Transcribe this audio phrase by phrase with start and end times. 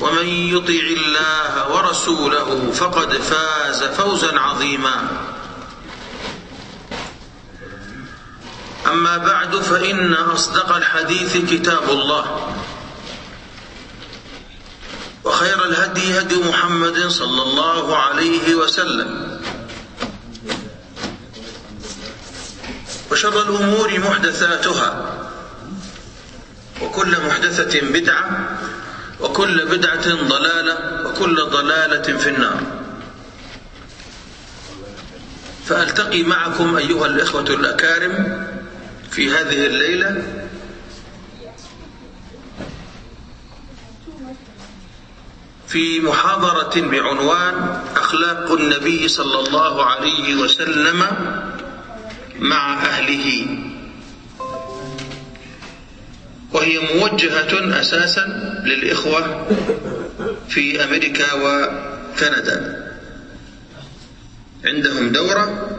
[0.00, 5.08] ومن يطع الله ورسوله فقد فاز فوزا عظيما.
[8.86, 12.54] أما بعد فإن أصدق الحديث كتاب الله
[15.24, 19.40] وخير الهدي هدي محمد صلى الله عليه وسلم.
[23.10, 24.90] وشر الأمور محدثاتها
[26.82, 28.58] وكل محدثة بدعة
[29.24, 32.60] وكل بدعة ضلالة وكل ضلالة في النار.
[35.64, 38.46] فألتقي معكم أيها الإخوة الأكارم
[39.10, 40.22] في هذه الليلة
[45.68, 51.06] في محاضرة بعنوان أخلاق النبي صلى الله عليه وسلم
[52.38, 53.58] مع أهله.
[56.54, 58.26] وهي موجهة أساسا
[58.64, 59.46] للإخوة
[60.48, 62.84] في أمريكا وكندا.
[64.64, 65.76] عندهم دورة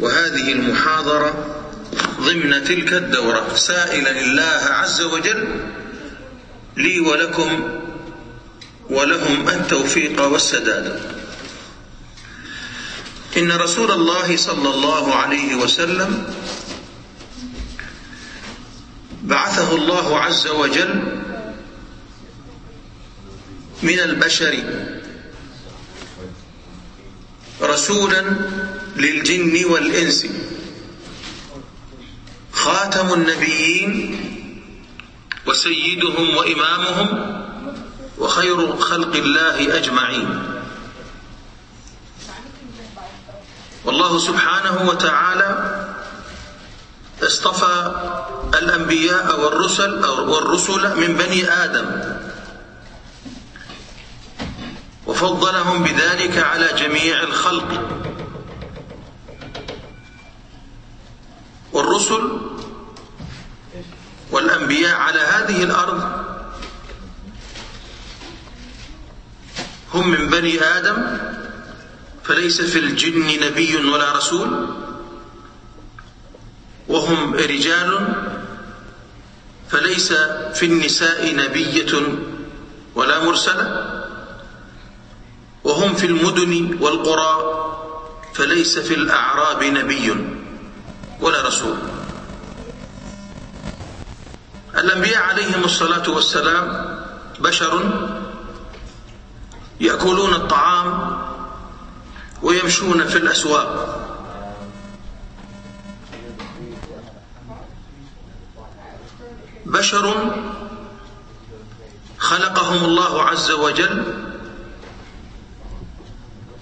[0.00, 1.56] وهذه المحاضرة
[2.20, 3.54] ضمن تلك الدورة.
[3.54, 5.48] سائلا الله عز وجل
[6.76, 7.80] لي ولكم
[8.90, 11.00] ولهم التوفيق والسداد.
[13.36, 16.24] إن رسول الله صلى الله عليه وسلم
[19.22, 21.18] بعثه الله عز وجل
[23.82, 24.64] من البشر
[27.62, 28.24] رسولا
[28.96, 30.26] للجن والإنس.
[32.52, 34.20] خاتم النبيين
[35.46, 37.08] وسيدهم وإمامهم
[38.18, 40.60] وخير خلق الله أجمعين.
[43.84, 45.50] والله سبحانه وتعالى
[47.30, 47.92] اصطفى
[48.54, 51.86] الأنبياء والرسل والرسل من بني آدم.
[55.06, 57.70] وفضلهم بذلك على جميع الخلق.
[61.72, 62.40] والرسل
[64.30, 66.00] والأنبياء على هذه الأرض
[69.94, 71.18] هم من بني آدم
[72.24, 74.89] فليس في الجن نبي ولا رسول.
[76.90, 78.08] وهم رجال
[79.68, 80.12] فليس
[80.54, 81.92] في النساء نبية
[82.94, 84.00] ولا مرسلة.
[85.64, 87.34] وهم في المدن والقرى
[88.34, 90.14] فليس في الأعراب نبي
[91.20, 91.76] ولا رسول.
[94.74, 96.96] الأنبياء عليهم الصلاة والسلام
[97.38, 97.90] بشر
[99.80, 101.18] يأكلون الطعام
[102.42, 104.09] ويمشون في الأسواق.
[109.70, 110.34] بشر
[112.18, 114.14] خلقهم الله عز وجل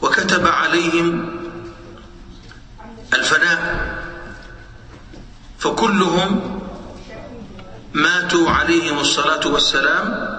[0.02, 1.37] وكتب عليهم
[3.14, 3.88] الفناء
[5.58, 6.60] فكلهم
[7.93, 10.38] ماتوا عليهم الصلاة والسلام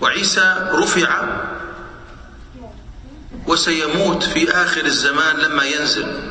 [0.00, 1.40] وعيسى رفع
[3.46, 6.29] وسيموت في آخر الزمان لما ينزل.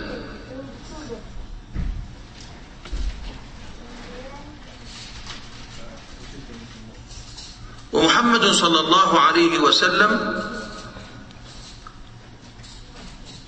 [7.94, 10.44] ومحمد صلى الله عليه وسلم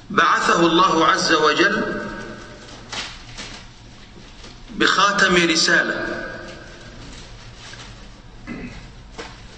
[0.09, 2.01] بعثه الله عز وجل
[4.75, 6.27] بخاتم رسالة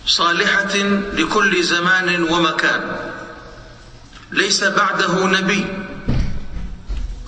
[0.05, 0.75] صالحة
[1.13, 3.11] لكل زمان ومكان
[4.31, 5.65] ليس بعده نبي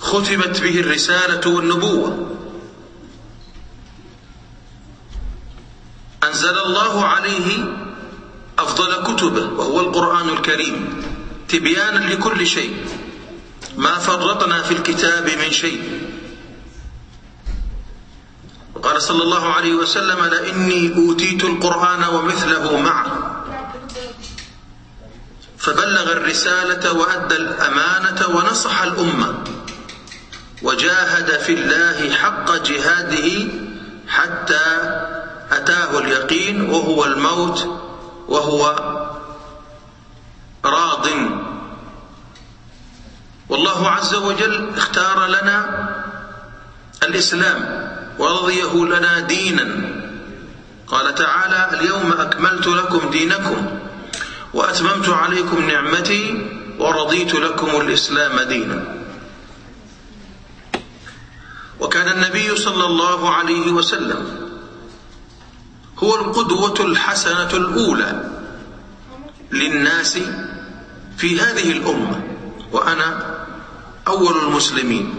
[0.00, 2.35] ختمت به الرسالة والنبوة.
[6.36, 7.64] أنزل الله عليه
[8.58, 11.02] أفضل كتبه وهو القرآن الكريم
[11.48, 12.76] تبيانا لكل شيء.
[13.76, 16.10] ما فرطنا في الكتاب من شيء.
[18.82, 23.06] قال صلى الله عليه وسلم لإني أوتيت القرآن ومثله معه.
[25.58, 29.44] فبلغ الرسالة وأدى الأمانة ونصح الأمة.
[30.62, 33.48] وجاهد في الله حق جهاده
[34.08, 34.66] حتى
[35.52, 37.80] أتاه اليقين وهو الموت
[38.28, 38.62] وهو
[40.64, 41.06] راض.
[43.48, 45.88] والله عز وجل اختار لنا
[47.02, 47.86] الإسلام
[48.18, 49.66] ورضيه لنا دينا.
[50.86, 53.78] قال تعالى اليوم أكملت لكم دينكم
[54.54, 56.48] وأتممت عليكم نعمتي
[56.78, 58.96] ورضيت لكم الإسلام دينا.
[61.80, 64.45] وكان النبي صلى الله عليه وسلم
[65.98, 68.30] هو القدوة الحسنة الأولى
[69.52, 70.18] للناس
[71.18, 72.20] في هذه الأمة
[72.72, 73.36] وأنا
[74.08, 75.14] أول المسلمين.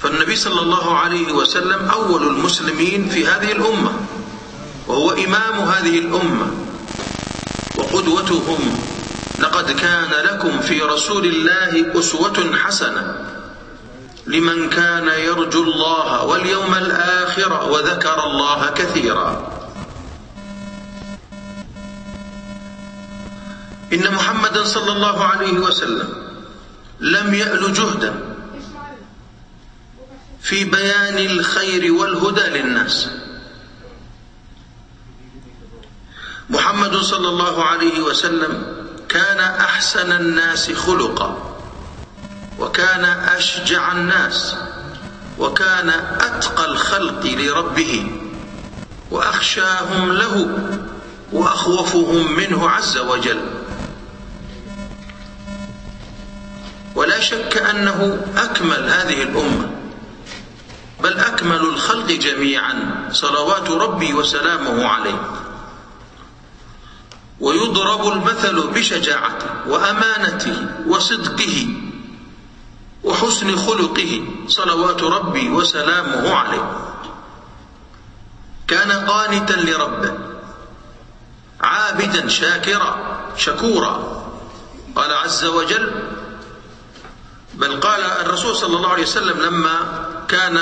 [0.00, 3.92] فالنبي صلى الله عليه وسلم أول المسلمين في هذه الأمة
[4.86, 6.50] وهو إمام هذه الأمة
[7.76, 8.58] وقدوتهم
[9.38, 13.21] لقد كان لكم في رسول الله أسوة حسنة.
[14.26, 19.52] لمن كان يرجو الله واليوم الآخر وذكر الله كثيرا.
[23.92, 26.08] إن محمدا صلى الله عليه وسلم
[27.00, 28.14] لم يأل جهدا
[30.42, 33.08] في بيان الخير والهدى للناس.
[36.50, 38.76] محمد صلى الله عليه وسلم
[39.08, 41.51] كان أحسن الناس خلقا.
[42.62, 44.56] وكان أشجع الناس
[45.38, 45.88] وكان
[46.20, 48.10] أتقى الخلق لربه
[49.10, 50.58] وأخشاهم له
[51.32, 53.40] وأخوفهم منه عز وجل.
[56.94, 59.70] ولا شك أنه أكمل هذه الأمة
[61.02, 65.30] بل أكمل الخلق جميعا صلوات ربي وسلامه عليه.
[67.40, 71.91] ويضرب المثل بشجاعته وأمانته وصدقه.
[73.04, 76.66] وحسن خلقه صلوات ربي وسلامه عليه.
[78.68, 80.12] كان قانتا لربه
[81.60, 82.96] عابدا شاكرا
[83.36, 84.22] شكورا.
[84.96, 85.92] قال عز وجل
[87.54, 89.76] بل قال الرسول صلى الله عليه وسلم لما
[90.28, 90.60] كان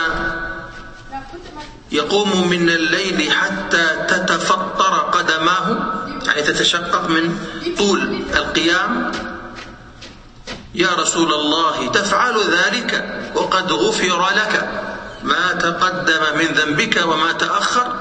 [1.93, 5.67] يقوم من الليل حتى تتفطر قدماه
[6.27, 7.39] يعني تتشقق من
[7.79, 9.13] طول القيام
[10.75, 14.69] يا رسول الله تفعل ذلك وقد غفر لك
[15.23, 17.93] ما تقدم من ذنبك وما تأخر؟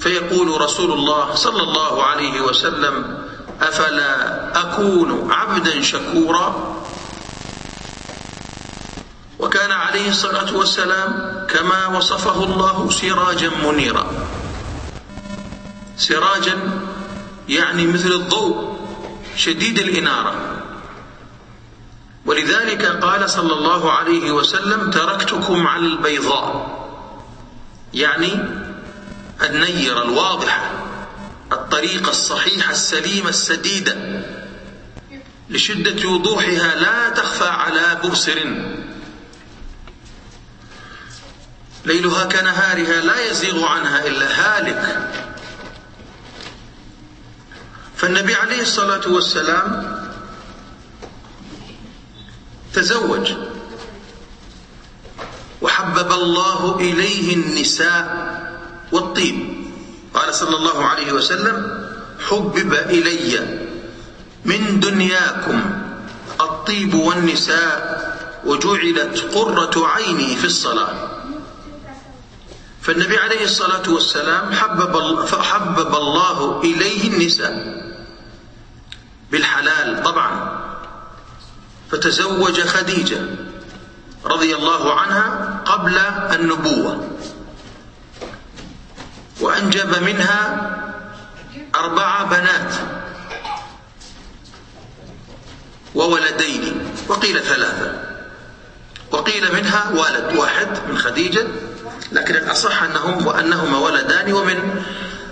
[0.00, 3.18] فيقول رسول الله صلى الله عليه وسلم
[3.62, 6.76] أفلا أكون عبدا شكورا؟
[9.38, 14.06] وكان عليه الصلاة والسلام كما وصفه الله سراجا منيرا.
[15.98, 16.58] سراجا
[17.48, 18.78] يعني مثل الضوء
[19.36, 20.55] شديد الإنارة.
[22.26, 26.76] ولذلك قال صلى الله عليه وسلم تركتكم على البيضاء.
[27.94, 28.32] يعني
[29.42, 30.70] النيرة الواضحة
[31.52, 33.96] الطريقة الصحيحة السليمة السديدة
[35.50, 38.38] لشدة وضوحها لا تخفى على مبصر
[41.84, 45.10] ليلها كنهارها لا يزيغ عنها إلا هالك.
[47.96, 49.96] فالنبي عليه الصلاة والسلام
[52.76, 53.32] تزوج.
[55.62, 58.04] وحبب الله إليه النساء
[58.92, 59.36] والطيب.
[60.14, 61.86] قال صلى الله عليه وسلم
[62.28, 63.58] حبب إلي
[64.44, 65.60] من دنياكم
[66.40, 68.06] الطيب والنساء
[68.44, 70.94] وجعلت قرة عيني في الصلاة.
[72.82, 77.56] فالنبي عليه الصلاة والسلام حبب, فحبب الله إليه النساء.
[79.30, 80.66] بالحلال طبعا.
[81.90, 83.20] فتزوج خديجة
[84.24, 85.98] رضي الله عنها قبل
[86.34, 87.08] النبوة.
[89.40, 90.70] وأنجب منها
[91.74, 92.74] أربع بنات
[95.94, 98.02] وولدين وقيل ثلاثة.
[99.10, 101.46] وقيل منها والد واحد من خديجة
[102.12, 104.84] لكن الأصح أنهم وأنهما ولدان ومن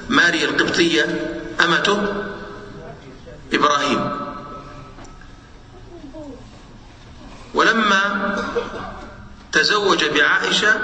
[0.08, 1.06] ماريا القبطية
[1.64, 2.14] أمته
[3.52, 4.23] إبراهيم.
[7.54, 8.34] ولما
[9.52, 10.80] تزوج بعائشة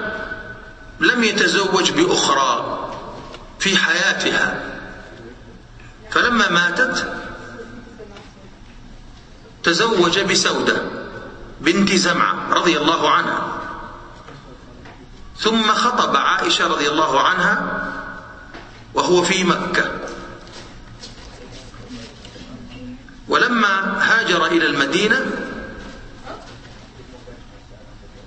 [1.00, 2.78] لم يتزوج بأخرى
[3.58, 4.62] في حياتها.
[6.10, 7.12] فلما ماتت
[9.62, 10.82] تزوج بسودة
[11.60, 13.60] بنت زمعة رضي الله عنها.
[15.38, 17.86] ثم خطب عائشة رضي الله عنها
[18.94, 19.90] وهو في مكة.
[23.28, 25.49] ولما هاجر إلى المدينة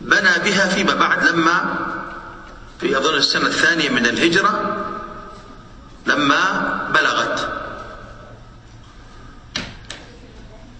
[0.04, 1.76] بنى بها فيما بعد لما
[2.82, 4.78] في أظن السنة الثانية من الهجرة
[6.06, 6.42] لما
[6.94, 7.50] بلغت.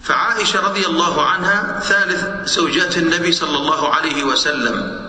[0.02, 5.04] فعائشة رضي الله عنها ثالث زوجات النبي صلى الله عليه وسلم.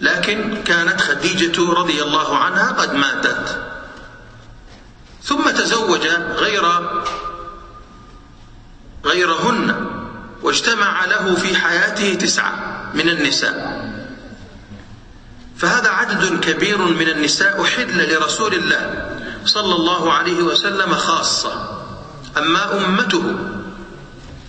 [0.00, 3.58] لكن كانت خديجة رضي الله عنها قد ماتت.
[5.22, 6.06] ثم تزوج
[6.36, 6.64] غير
[9.04, 9.93] غيرهن.
[10.44, 12.52] واجتمع له في حياته تسعة
[12.94, 13.84] من النساء.
[15.56, 19.10] فهذا عدد كبير من النساء أحل لرسول الله
[19.44, 21.80] صلى الله عليه وسلم خاصة.
[22.36, 23.36] أما أمته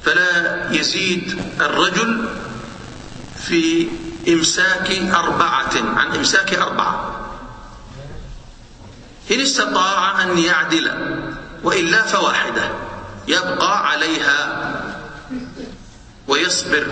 [0.04, 2.30] فلا يزيد الرجل
[3.48, 3.88] في
[4.28, 7.12] إمساك أربعة عن إمساك أربعة.
[9.32, 10.92] إن استطاع أن يعدل
[11.64, 12.70] وإلا فواحدة
[13.28, 14.72] يبقى عليها
[16.28, 16.88] ويصبر.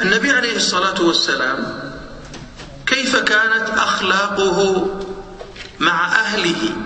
[0.00, 1.80] النبي عليه الصلاة والسلام
[2.86, 4.88] كيف كانت أخلاقه
[5.78, 6.76] مع أهله؟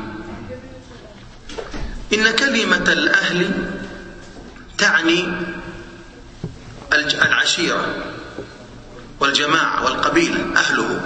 [2.14, 3.70] إن كلمة الأهل
[4.78, 5.32] تعني
[6.92, 7.94] العشيرة
[9.20, 11.00] والجماعة والقبيلة أهله.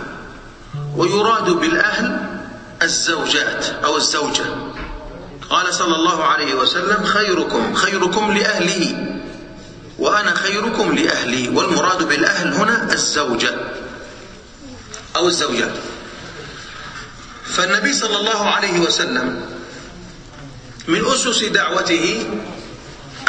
[0.97, 2.27] ويراد بالأهل
[2.83, 4.45] الزوجات أو الزوجة.
[5.51, 9.13] قال صلى الله عليه وسلم خيركم خيركم لأهله.
[10.03, 13.55] وأنا خيركم لأهلي والمراد بالأهل هنا الزوجة
[15.17, 15.73] أو الزوجات
[17.45, 19.41] فالنبي صلى الله عليه وسلم
[20.89, 22.27] من أسس دعوته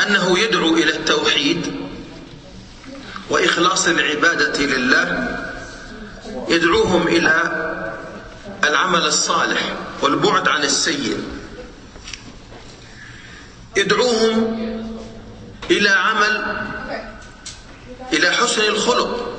[0.07, 1.75] أنه يدعو إلى التوحيد
[3.29, 5.37] وإخلاص العبادة لله
[6.49, 7.33] يدعوهم إلى
[8.63, 11.23] العمل الصالح والبعد عن السيء.
[13.77, 14.63] يدعوهم
[15.71, 16.43] إلى عمل
[18.13, 19.33] إلى حسن الخلق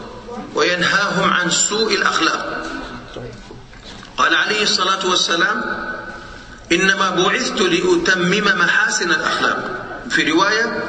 [0.54, 2.66] وينهاهم عن سوء الأخلاق.
[4.18, 5.62] قال عليه الصلاة والسلام
[6.72, 9.84] إنما بعثت لأتمم محاسن الأخلاق.
[10.10, 10.84] في رواية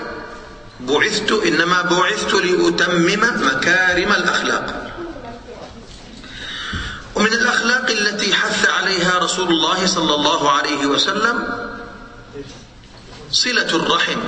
[0.79, 4.91] بعثت إنما بعثت لأتمم مكارم الأخلاق.
[7.15, 11.47] ومن الأخلاق التي حث عليها رسول الله صلى الله عليه وسلم
[13.31, 14.19] صلة الرحم.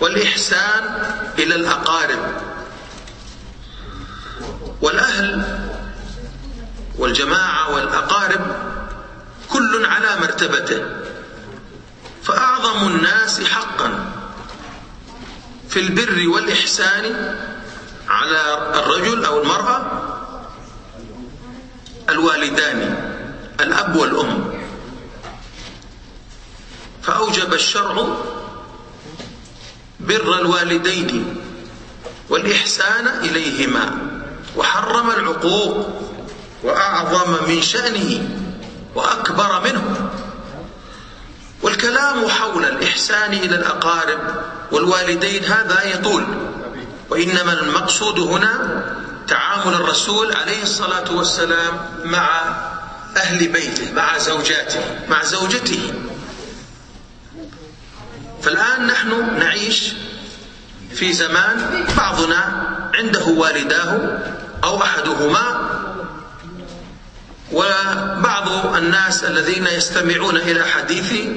[0.00, 0.84] والإحسان
[1.38, 2.18] إلى الأقارب.
[4.80, 5.58] والأهل
[6.98, 8.56] والجماعة والأقارب
[9.50, 10.84] كل على مرتبته
[12.22, 14.12] فأعظم الناس حقا
[15.68, 17.36] في البر والإحسان
[18.08, 19.82] على الرجل أو المرأة
[22.08, 22.80] الوالدان
[23.60, 24.52] الأب والأم.
[27.02, 28.06] فأوجب الشرع
[30.00, 31.36] بر الوالدين
[32.30, 33.98] والإحسان إليهما
[34.56, 35.88] وحرم العقوق
[36.62, 38.28] وأعظم من شأنه
[38.94, 40.10] وأكبر منه.
[41.62, 44.18] والكلام حول الإحسان إلى الأقارب
[44.72, 46.24] والوالدين هذا يطول
[47.10, 48.82] وإنما المقصود هنا
[49.28, 51.74] تعامل الرسول عليه الصلاة والسلام
[52.04, 52.28] مع
[53.16, 55.92] أهل بيته مع زوجاته مع زوجته.
[58.46, 59.92] فالآن نحن نعيش
[60.94, 64.18] في زمان بعضنا عنده والداه
[64.64, 65.70] أو أحدهما
[67.52, 71.34] وبعض الناس الذين يستمعون إلى حديثي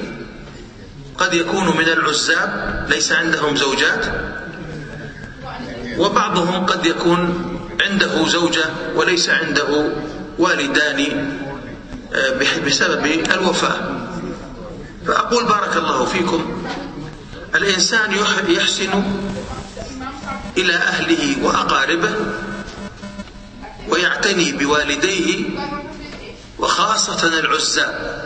[1.18, 4.06] قد يكون من العزاب ليس عندهم زوجات
[5.98, 9.90] وبعضهم قد يكون عنده زوجة وليس عنده
[10.40, 11.30] والدان
[12.14, 14.00] آه، بسبب الوفاة.
[15.08, 16.64] فأقول بارك الله فيكم.
[17.56, 18.14] الإنسان
[18.48, 19.04] يحسن
[20.58, 22.16] إلى أهله وأقاربه
[23.90, 25.46] ويعتني بوالديه
[26.60, 28.20] وخاصة العزاب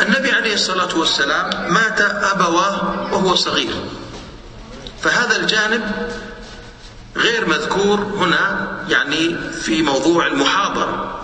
[0.00, 3.74] النبي عليه الصلاة والسلام مات أبواه وهو صغير.
[5.02, 6.12] فهذا الجانب
[7.16, 11.20] غير مذكور هنا يعني في موضوع المحاضرة.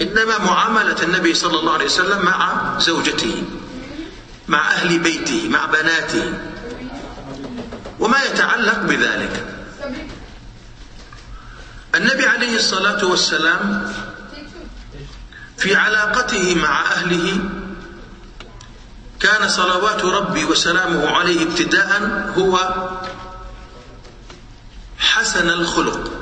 [0.00, 3.42] إنما معاملة النبي صلى الله عليه وسلم مع زوجته.
[4.48, 6.32] مع أهل بيته مع بناته.
[8.00, 9.46] وما يتعلق بذلك.
[11.94, 13.92] النبي عليه الصلاة والسلام
[15.58, 17.38] في علاقته مع أهله
[19.20, 22.74] كان صلوات ربي وسلامه عليه ابتداء هو
[24.98, 26.12] حسن الخلق.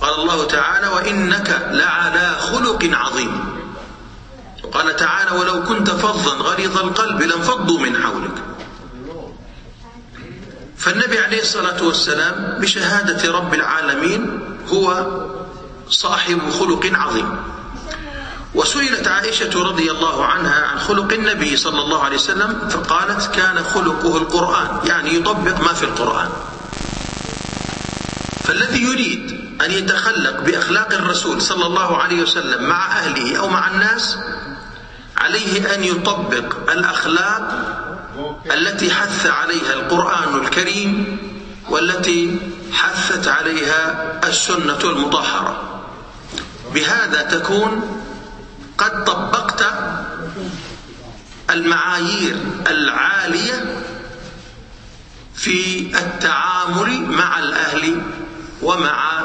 [0.00, 3.55] قال الله تعالى وإنك لعلى خلق عظيم.
[4.66, 8.42] وقال تعالى ولو كنت فظا غليظ القلب لانفضوا من حولك.
[10.78, 15.06] فالنبي عليه الصلاة والسلام بشهادة رب العالمين هو
[15.90, 17.36] صاحب خلق عظيم.
[18.54, 24.16] وسئلت عائشة رضي الله عنها عن خلق النبي صلى الله عليه وسلم فقالت كان خلقه
[24.16, 26.28] القرآن يعني يطبق ما في القرآن.
[28.44, 34.18] فالذي يريد أن يتخلق بأخلاق الرسول صلى الله عليه وسلم مع أهله أو مع الناس
[35.18, 37.48] عليه أن يطبق الأخلاق
[38.52, 41.18] التي حث عليها القرآن الكريم
[41.68, 42.38] والتي
[42.72, 45.82] حثت عليها السنة المطهرة.
[46.74, 48.02] بهذا تكون
[48.78, 49.64] قد طبقت
[51.50, 52.36] المعايير
[52.70, 53.82] العالية
[55.34, 58.02] في التعامل مع الأهل
[58.62, 59.22] ومع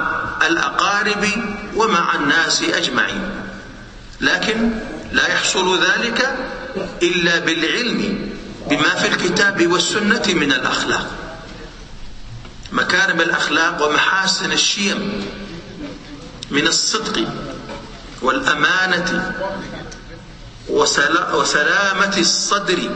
[0.47, 1.27] الأقارب
[1.75, 3.31] ومع الناس أجمعين.
[4.21, 4.71] لكن
[5.11, 6.35] لا يحصل ذلك
[7.03, 8.29] إلا بالعلم
[8.69, 11.07] بما في الكتاب والسنة من الأخلاق.
[12.71, 15.25] مكارم الأخلاق ومحاسن الشيم
[16.51, 17.27] من الصدق
[18.21, 19.33] والأمانة
[21.33, 22.89] وسلامة الصدر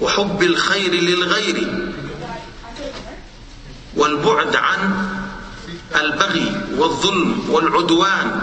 [0.00, 1.88] وحب الخير للغير
[3.96, 5.08] والبعد عن
[6.00, 8.40] البغي والظلم والعدوان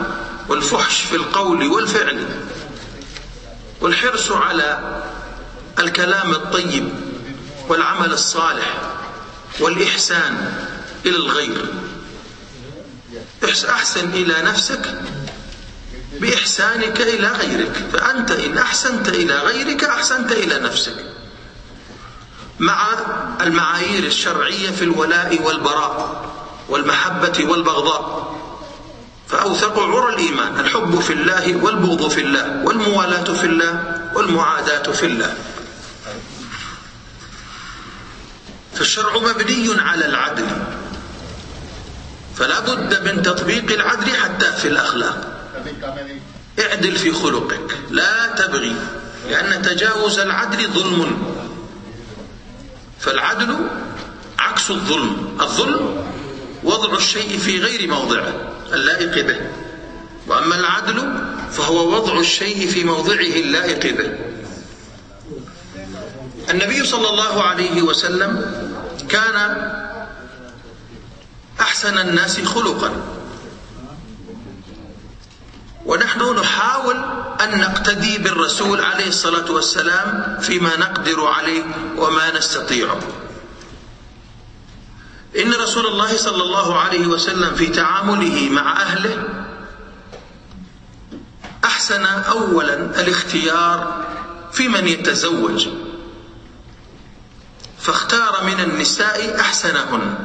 [0.50, 2.26] والفحش في القول والفعل
[3.82, 5.02] والحرص على
[5.80, 6.90] الكلام الطيب
[7.68, 8.82] والعمل الصالح
[9.60, 10.54] والإحسان
[11.06, 11.66] إلى الغير.
[13.70, 15.02] أحسن إلى نفسك
[16.20, 21.06] بإحسانك إلى غيرك فأنت إن أحسنت إلى غيرك أحسنت إلى نفسك.
[22.60, 22.88] مع
[23.42, 26.26] المعايير الشرعية في الولاء والبراء
[26.70, 28.41] والمحبة والبغضاء.
[29.32, 35.36] فأوثق عرى الإيمان الحب في الله والبغض في الله والموالاة في الله والمعاداة في الله.
[38.76, 40.48] فالشرع مبني على العدل.
[42.36, 45.48] فلا بد من تطبيق العدل حتى في الأخلاق.
[46.60, 47.78] اعدل في خلقك.
[47.90, 48.76] لا تبغي
[49.30, 51.36] لأن تجاوز العدل ظلم.
[53.00, 53.56] فالعدل
[54.40, 55.38] عكس الظلم.
[55.42, 56.06] الظلم
[56.64, 58.34] وضع الشيء في غير موضعه.
[58.74, 59.38] اللائق به.
[60.28, 64.18] وأما العدل فهو وضع الشيء في موضعه اللائق به.
[66.50, 68.32] النبي صلى الله عليه وسلم
[69.10, 69.38] كان
[71.62, 72.92] أحسن الناس خلقا.
[75.86, 76.96] ونحن نحاول
[77.42, 81.64] أن نقتدي بالرسول عليه الصلاة والسلام فيما نقدر عليه
[81.98, 83.00] وما نستطيعه
[85.38, 89.24] إن رسول الله صلى الله عليه وسلم في تعامله مع أهله
[91.66, 94.06] أحسن أولا الاختيار
[94.52, 95.68] في من يتزوج.
[97.80, 100.16] فاختار من النساء أحسنهن.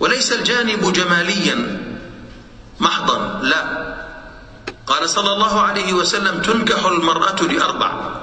[0.00, 1.82] وليس الجانب جماليا
[2.80, 3.62] محضا لا.
[4.86, 8.21] قال صلى الله عليه وسلم تنكح المرأة لأربع.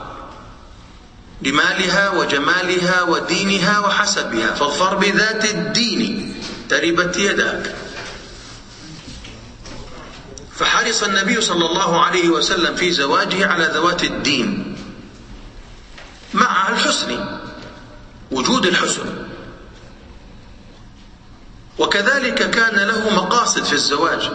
[1.42, 6.36] لمالها وجمالها ودينها وحسبها فاظفر بذات الدين
[6.70, 7.76] تربت يداك.
[10.56, 14.78] فحرص النبي صلى الله عليه وسلم في زواجه على ذوات الدين
[16.34, 17.40] مع الحسن
[18.32, 19.28] وجود الحسن.
[21.78, 24.30] وكذلك كان له مقاصد في الزواج.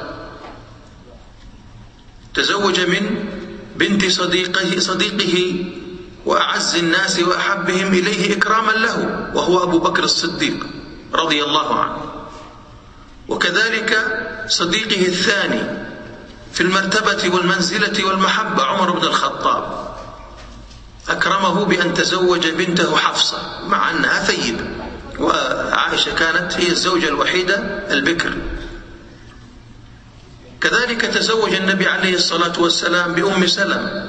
[2.34, 3.28] تزوج من
[3.76, 5.64] بنت صديقه صديقه
[6.26, 10.66] وأعز الناس وأحبهم إليه إكراما له وهو أبو بكر الصديق
[11.14, 11.98] رضي الله عنه.
[13.28, 15.62] وكذلك صديقه الثاني
[16.52, 19.94] في المرتبة والمنزلة والمحبة عمر بن الخطاب.
[21.08, 24.64] أكرمه بأن تزوج بنته حفصة مع أنها ثيبة
[25.18, 27.56] وعائشة كانت هي الزوجة الوحيدة
[27.90, 28.34] البكر.
[30.64, 34.08] كذلك تزوج النبي عليه الصلاة والسلام بأم سلم.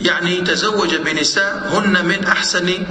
[0.00, 2.86] يعني تزوج بنساء هن من أحسن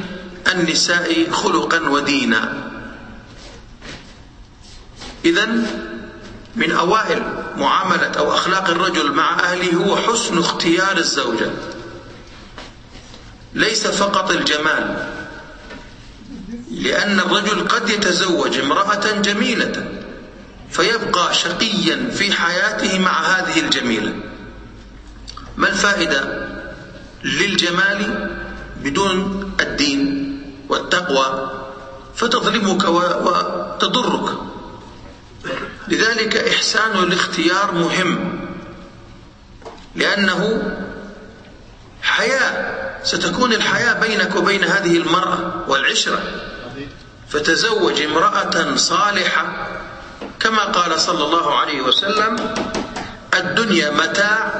[0.51, 2.69] النساء خلقا ودينا.
[5.25, 5.47] إذا
[6.55, 7.23] من أوائل
[7.57, 11.51] معاملة أو أخلاق الرجل مع أهله هو حسن اختيار الزوجة.
[13.53, 15.07] ليس فقط الجمال
[16.71, 19.92] لأن الرجل قد يتزوج امرأة جميلة.
[20.73, 24.13] فيبقى شقيا في حياته مع هذه الجميلة
[25.57, 26.47] ما الفائدة
[27.23, 28.29] للجمال
[28.83, 30.33] بدون الدين
[30.69, 31.51] والتقوى؟
[32.15, 34.37] فتظلمك وتضرك.
[35.87, 38.39] لذلك إحسان الاختيار مهم.
[39.95, 40.63] لأنه
[42.01, 46.21] حياة ستكون الحياة بينك وبين هذه المرأة والعشرة.
[47.29, 49.67] فتزوج امرأة صالحة
[50.43, 52.55] كما قال صلى الله عليه وسلم
[53.33, 54.53] الدنيا متاع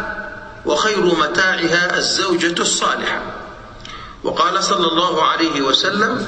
[0.65, 3.21] وخير متاعها الزوجة الصالحة.
[4.23, 6.27] وقال صلى الله عليه وسلم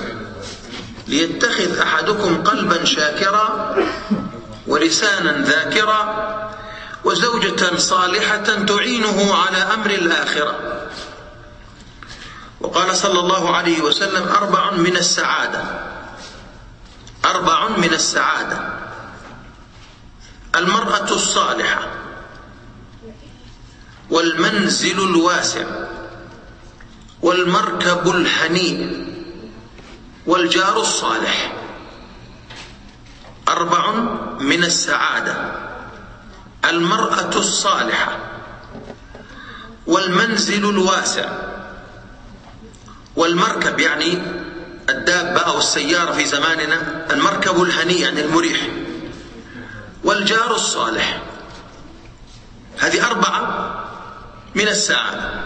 [1.08, 3.76] ليتخذ أحدكم قلبا شاكرا
[4.68, 6.02] ولسانا ذاكرا
[7.04, 10.56] وزوجة صالحة تعينه على أمر الآخرة.
[12.62, 15.64] وقال صلى الله عليه وسلم أربع من السعادة.
[17.26, 18.85] أربع من السعادة.
[20.56, 21.88] المرأة الصالحة
[24.10, 25.66] والمنزل الواسع
[27.22, 29.06] والمركب الحنين
[30.26, 31.54] والجار الصالح
[33.48, 33.92] أربع
[34.40, 35.52] من السعادة.
[36.66, 38.18] المرأة الصالحة
[39.88, 41.30] والمنزل الواسع
[43.16, 44.22] والمركب يعني
[44.90, 48.60] الدابة أو السيارة في زماننا المركب الهني يعني المريح.
[50.06, 51.22] والجار الصالح.
[52.80, 53.76] هذه أربعة
[54.56, 55.42] من السعادة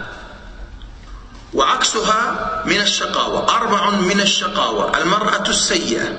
[1.53, 3.55] وعكسها من الشقاوة.
[3.55, 4.97] أربع من الشقاوة.
[4.97, 6.17] المرأة السيئة.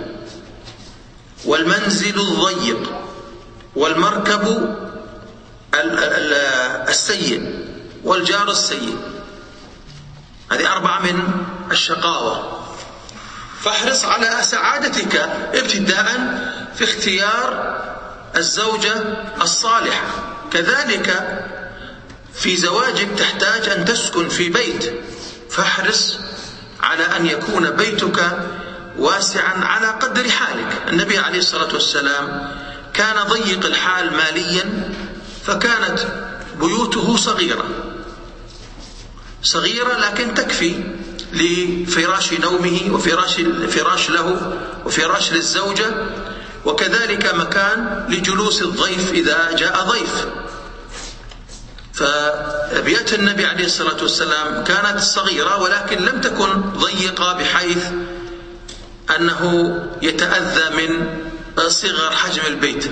[1.44, 2.92] والمنزل الضيق.
[3.76, 4.76] والمركب
[6.88, 7.64] السيء.
[8.04, 8.98] والجار السيء.
[10.52, 12.60] هذه أربعة من الشقاوة.
[13.60, 15.16] فاحرص على سعادتك
[15.54, 16.06] ابتداء
[16.74, 17.80] في اختيار
[18.36, 18.94] الزوجة
[19.42, 20.06] الصالحة.
[20.52, 21.38] كذلك
[22.34, 24.94] في زواجك تحتاج أن تسكن في بيت.
[25.50, 26.18] فاحرص
[26.80, 28.38] على أن يكون بيتك
[28.98, 30.76] واسعا على قدر حالك.
[30.88, 32.50] النبي عليه الصلاة والسلام
[32.94, 34.92] كان ضيق الحال ماليا
[35.46, 35.98] فكانت
[36.60, 37.64] بيوته صغيرة.
[39.42, 40.84] صغيرة لكن تكفي
[41.32, 43.34] لفراش نومه وفراش
[43.70, 45.86] فراش له وفراش للزوجة
[46.64, 50.26] وكذلك مكان لجلوس الضيف إذا جاء ضيف.
[51.94, 57.84] فبيت النبي عليه الصلاة والسلام كانت صغيرة ولكن لم تكن ضيقة بحيث
[59.16, 61.18] أنه يتأذى من
[61.68, 62.84] صغر حجم البيت.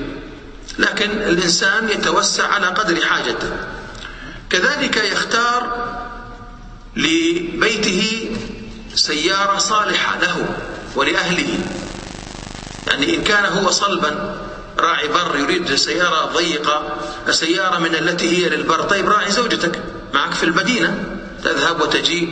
[0.79, 3.51] لكن الإنسان يتوسع على قدر حاجته.
[4.51, 5.89] كذلك يختار
[6.97, 8.31] لبيته
[8.95, 10.47] سيارة صالحة له
[10.97, 11.59] ولأهله.
[12.88, 14.37] يعني إن كان هو صلبا
[14.79, 16.96] راعي بر يريد سيارة ضيقة
[17.31, 18.83] سيارة من التي هي للبر.
[18.83, 19.83] طيب راعي زوجتك
[20.14, 21.05] معك في المدينة
[21.44, 22.29] تذهب وتجي.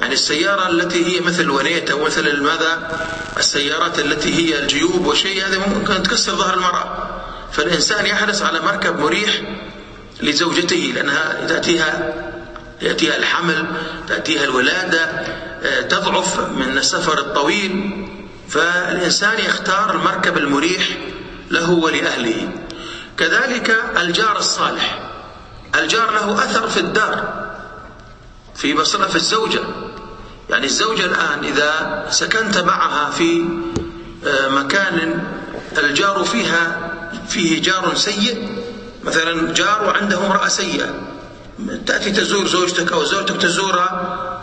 [0.00, 3.00] يعني السيارة التي هي مثل ونيتا ومثل ماذا
[3.36, 7.10] السيارات التي هي الجيوب وشيء هذا ممكن تكسر ظهر المرأة.
[7.52, 9.42] فالإنسان يحرص على مركب مريح
[10.20, 12.14] لزوجته لأنها تأتيها
[12.82, 13.66] يأتيها الحمل
[14.08, 15.00] تأتيها الولادة
[15.62, 18.03] آه، تضعف من السفر الطويل.
[18.48, 20.88] فالإنسان يختار المركب المريح
[21.50, 22.48] له ولأهله.
[23.16, 25.10] كذلك الجار الصالح.
[25.74, 27.44] الجار له أثر في الدار
[28.54, 29.60] في مصرف الزوجة.
[30.50, 33.44] يعني الزوجة الآن إذا سكنت معها في
[34.26, 35.24] آه، مكان
[35.78, 36.90] الجار فيها
[37.28, 38.58] فيه جار سيء
[39.04, 40.94] مثلا جار وعنده امرأة سيئة
[41.86, 44.33] تأتي تزور زوجتك أو زوجتك تزورها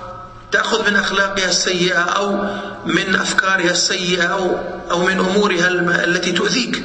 [0.52, 2.46] تأخذ من أخلاقها السيئة أو
[2.86, 4.58] من أفكارها السيئة أو,
[4.92, 5.68] أو من أمورها
[6.06, 6.84] التي تؤذيك.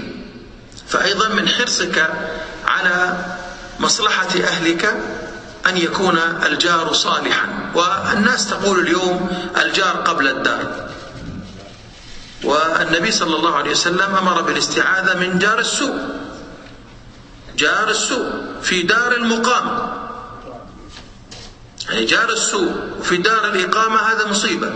[0.89, 2.11] فأيضا من حرصك
[2.67, 3.17] على
[3.81, 4.97] مصلحة أهلك
[5.67, 7.49] أن يكون الجار صالحا.
[7.75, 9.29] والناس تقول اليوم
[9.63, 10.91] الجار قبل الدار.
[12.45, 15.99] والنبي صلى الله عليه وسلم أمر بالاستعاذة من جار السوء.
[17.59, 18.31] جار السوء
[18.63, 20.06] في دار المقام.
[21.91, 24.73] جار السوء في دار الإقامة هذا مصيبة.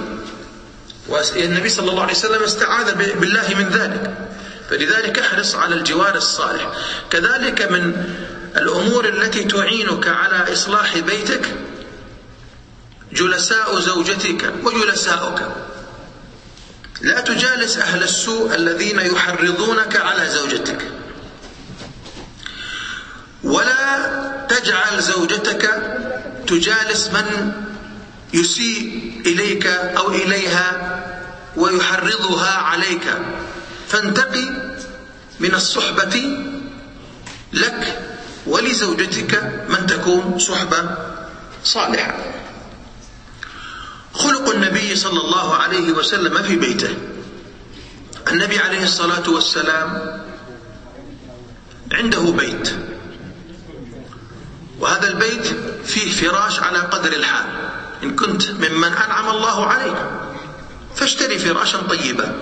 [1.09, 4.15] والنبي صلى الله عليه وسلم استعاذ بالله من ذلك.
[4.71, 6.73] فلذلك احرص على الجوار الصالح.
[7.11, 8.15] كذلك من
[8.57, 11.55] الأمور التي تعينك على إصلاح بيتك
[13.13, 15.49] جلساء زوجتك وجلساؤك.
[17.01, 20.93] لا تجالس أهل السوء الذين يحرضونك على زوجتك.
[23.45, 24.11] ولا
[24.49, 25.71] تجعل زوجتك
[26.51, 27.53] تجالس من
[28.35, 30.67] يسيء إليك أو إليها
[31.57, 33.07] ويحرضها عليك.
[33.89, 34.49] فانتقي
[35.41, 36.39] من الصحبة
[37.53, 37.83] لك
[38.47, 39.33] ولزوجتك
[39.69, 40.97] من تكون صحبة
[41.65, 42.15] صالحة.
[44.13, 46.95] خلق النبي صلى الله عليه وسلم في بيته.
[48.29, 50.21] النبي عليه الصلاة والسلام
[51.93, 52.90] عنده بيت.
[54.81, 55.47] وهذا البيت
[55.85, 57.45] فيه فراش على قدر الحال.
[58.03, 59.97] إن كنت ممن أنعم الله عليك
[60.97, 62.35] فاشتري فراشا طيبا.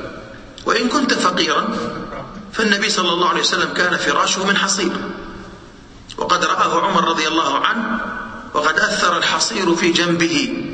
[0.66, 1.68] وإن كنت فقيرا
[2.52, 4.92] فالنبي صلى الله عليه وسلم كان فراشه من حصير.
[6.18, 8.00] وقد رآه عمر رضي الله عنه
[8.54, 10.64] وقد أثر الحصير في جنبه.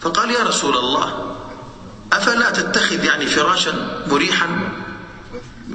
[0.00, 1.36] فقال يا رسول الله
[2.12, 4.68] أفلا تتخذ يعني فراشا مريحا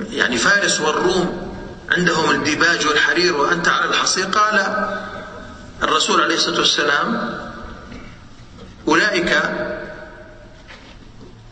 [0.10, 1.51] يعني فارس والروم
[1.92, 4.26] عندهم الديباج والحرير وأنت على الحصير.
[4.26, 4.88] قال
[5.84, 7.40] الرسول عليه الصلاة والسلام
[8.88, 9.42] أولئك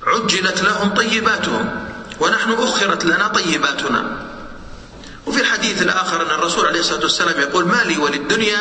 [0.04, 1.86] عجلت لهم طيباتهم
[2.20, 4.26] ونحن أخرت لنا طيباتنا.
[5.28, 8.60] وفي الحديث الآخر أن الرسول عليه الصلاة والسلام يقول ما لي وللدنيا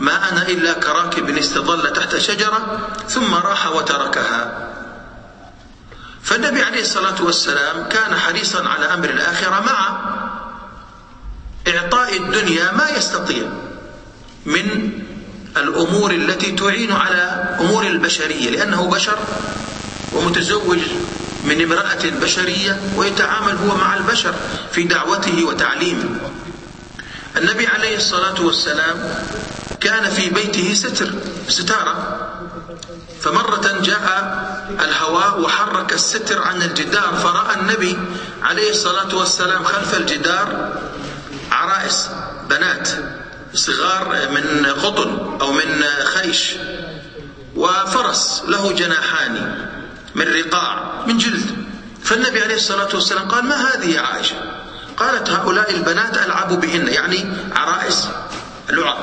[0.00, 4.68] ما أنا إلا كراكب استظل تحت شجرة ثم راح وتركها.
[6.22, 10.00] فالنبي عليه الصلاة والسلام كان حريصا على أمر الآخرة مع
[11.68, 13.42] إعطاء الدنيا ما يستطيع
[14.46, 14.92] من
[15.56, 19.18] الأمور التي تعين على أمور البشرية لأنه بشر
[20.12, 20.78] ومتزوج
[21.44, 24.34] من امرأة بشرية ويتعامل هو مع البشر
[24.72, 26.04] في دعوته وتعليمه.
[27.36, 29.14] النبي عليه الصلاة والسلام
[29.80, 31.10] كان في بيته ستر
[31.48, 32.28] ستارة.
[33.20, 34.06] فمرة جاء
[34.80, 37.98] الهواء وحرك الستر عن الجدار فرأى النبي
[38.42, 40.72] عليه الصلاة والسلام خلف الجدار
[41.62, 42.08] عرائس
[42.50, 42.88] بنات
[43.54, 46.50] صغار من قطن أو من خيش
[47.56, 49.68] وفرس له جناحان
[50.14, 51.46] من رقاع من جلد.
[52.04, 54.36] فالنبي عليه الصلاة والسلام قال ما هذه يا عائشة؟
[54.96, 56.88] قالت هؤلاء البنات ألعب بهن.
[56.88, 58.08] يعني عرائس
[58.70, 58.98] لعب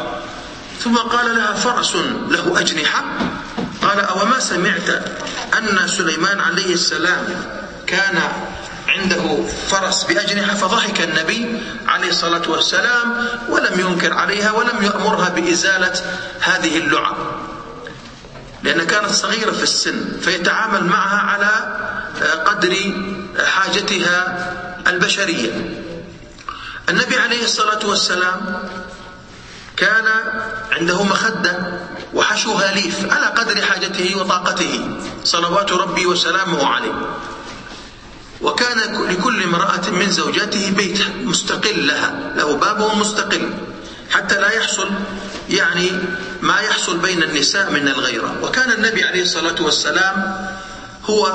[0.84, 1.96] ثم قال لها فرس
[2.30, 3.04] له أجنحة؟
[3.82, 4.90] قال أو ما سمعت
[5.58, 7.26] أن سليمان عليه السلام
[7.88, 8.22] كان
[8.90, 15.94] عنده فرس بأجنحة فضحك النبي عليه الصلاة والسلام ولم ينكر عليها ولم يأمرها بإزالة
[16.40, 17.16] هذه اللعب.
[18.64, 21.80] لأنها كانت صغيرة في السن فيتعامل معها على
[22.46, 22.76] قدر
[23.46, 24.54] حاجتها
[24.88, 25.52] البشرية.
[26.90, 28.64] النبي عليه الصلاة والسلام
[29.78, 30.06] كان
[30.72, 31.58] عنده مخدة
[32.14, 36.94] وحشوها ليف على قدر حاجته وطاقته صلوات ربي وسلامه عليه.
[38.42, 43.54] وكان لكل امرأة من زوجاته بيت مستقل لها له باب مستقل
[44.12, 44.90] حتى لا يحصل
[45.50, 45.92] يعني
[46.42, 48.36] ما يحصل بين النساء من الغيرة.
[48.44, 50.48] وكان النبي عليه الصلاة والسلام
[51.10, 51.26] هو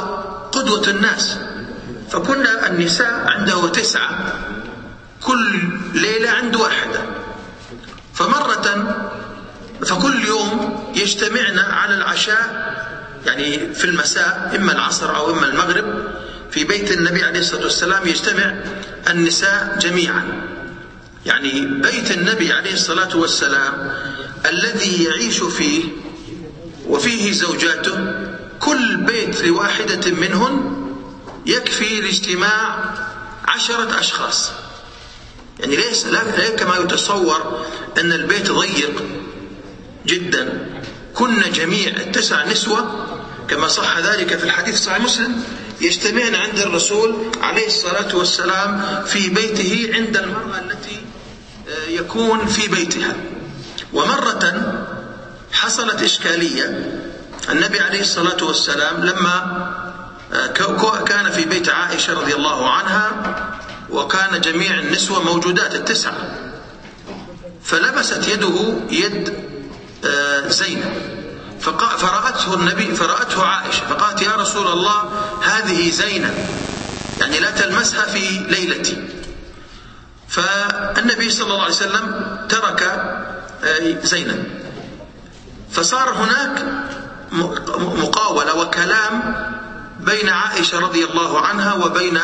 [0.53, 1.37] قدوة الناس.
[2.11, 4.19] فكل النساء عنده تسعة
[5.23, 5.63] كل
[5.95, 7.01] ليلة عنده واحدة
[8.15, 8.97] فمرة
[9.87, 12.75] فكل يوم يجتمعن على العشاء
[13.27, 15.85] يعني في المساء إما العصر أو إما المغرب
[16.55, 18.55] في بيت النبي عليه الصلاة والسلام يجتمع
[19.11, 20.43] النساء جميعا.
[21.27, 23.93] يعني بيت النبي عليه الصلاة والسلام
[24.47, 25.85] الذي يعيش فيه
[26.87, 28.13] وفيه زوجاته
[28.61, 30.87] كل بيت لواحدة منهن
[31.47, 32.95] يكفي لاجتماع
[33.49, 34.51] عشرة أشخاص.
[35.61, 37.67] يعني ليس لا كما يتصور
[37.99, 39.03] أن البيت ضيق
[40.07, 40.69] جدا.
[41.15, 43.07] كنا جميع التسع نسوة
[43.49, 45.43] كما صح ذلك في الحديث صحيح مسلم
[45.81, 51.03] يجتمعن عند الرسول عليه الصلاة والسلام في بيته عند المرأة التي
[51.69, 53.17] آه، يكون في بيتها.
[53.93, 54.75] ومرة
[55.53, 57.01] حصلت إشكالية.
[57.51, 59.65] النبي عليه الصلاة والسلام لما
[60.33, 60.47] آه،
[61.07, 63.11] كان في بيت عائشة رضي الله عنها
[63.91, 66.15] وكان جميع النسوة موجودات التسعة
[67.63, 69.35] فلبست يده يد
[70.05, 71.14] آه، زينب.
[71.73, 75.11] فرأته النبي فرأته عائشة فقالت يا رسول الله
[75.43, 76.35] هذه زينب
[77.21, 79.09] يعني لا تلمسها في ليلتي.
[80.29, 82.83] فالنبي صلى الله عليه وسلم ترك
[83.65, 84.45] آه، زينب
[85.73, 86.65] فصار هناك
[87.79, 89.35] مقاولة وكلام
[90.01, 92.19] بين عائشة رضي الله عنها وبين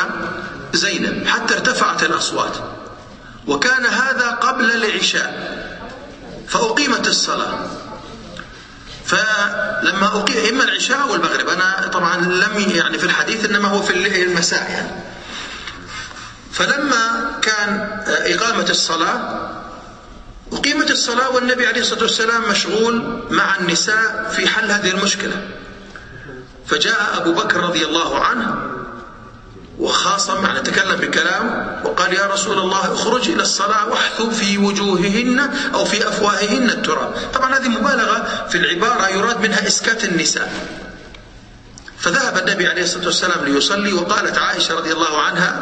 [0.73, 2.57] زينب حتى ارتفعت الأصوات.
[3.47, 5.57] وكان هذا قبل العشاء
[6.47, 7.59] فأقيمت الصلاة.
[9.11, 14.71] فلما أقيم إما العشاء والمغرب أنا طبعا لم يعني في الحديث إنما هو في المساء
[14.71, 14.91] يعني.
[16.51, 19.49] فلما كان إقامة الصلاة
[20.53, 25.47] أقيمت الصلاة والنبي عليه الصلاة والسلام مشغول مع النساء في حل هذه المشكلة.
[26.67, 28.55] فجاء أبو بكر رضي الله عنه
[29.81, 35.85] وخاصم يعني تكلم بكلام وقال يا رسول الله اخرج إلى الصلاة واحثوا في وجوههن أو
[35.85, 37.13] في أفواههن التراب.
[37.33, 40.53] طبعا هذه مبالغة في العبارة يراد منها إسكات النساء.
[41.99, 45.61] فذهب النبي عليه الصلاة والسلام ليصلي وقالت عائشة رضي الله عنها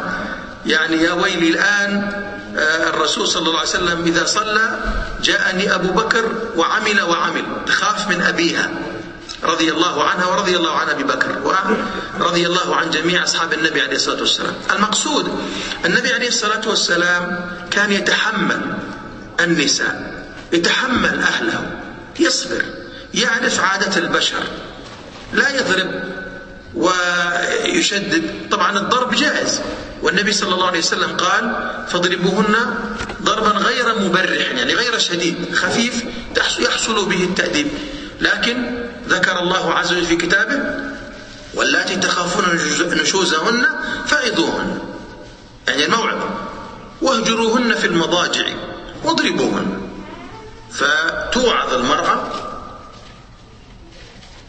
[0.66, 2.12] يعني يا ويلي الآن
[2.56, 4.78] آه، الرسول صلى الله عليه وسلم إذا صلى
[5.22, 8.70] جاءني أبو بكر وعمل وعمل تخاف من أبيها.
[9.44, 11.38] رضي الله عنها ورضي الله عن أبي بكر
[12.20, 14.54] ورضي الله عن جميع أصحاب النبي عليه الصلاة والسلام.
[14.76, 15.38] المقصود
[15.84, 18.60] النبي عليه الصلاة والسلام كان يتحمل
[19.40, 21.80] النساء يتحمل أهله
[22.18, 22.64] يصبر
[23.14, 24.42] يعرف عادة البشر
[25.32, 25.90] لا يضرب
[26.74, 28.48] ويشدد.
[28.50, 29.60] طبعا الضرب جائز.
[30.02, 32.74] والنبي صلى الله عليه وسلم قال فاضربوهن
[33.22, 36.04] ضربا غير مبرح يعني غير شديد خفيف
[36.58, 37.66] يحصل به التأديب.
[38.20, 40.60] لكن ذكر الله عز وجل في كتابه
[41.54, 42.44] واللاتي تخافون
[43.02, 43.66] نشوزهن
[44.06, 44.78] فعظوهن.
[45.68, 46.30] يعني الموعظة
[47.02, 48.44] واهجروهن في المضاجع.
[49.04, 49.80] واضربوهن.
[50.72, 52.28] فتوعظ المرأة.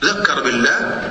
[0.03, 1.01] ذكر بالله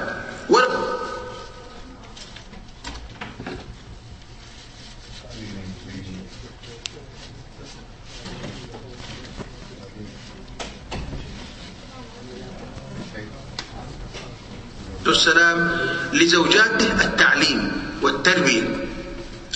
[15.21, 15.79] والسلام
[16.13, 18.87] لزوجاته التعليم والتربية.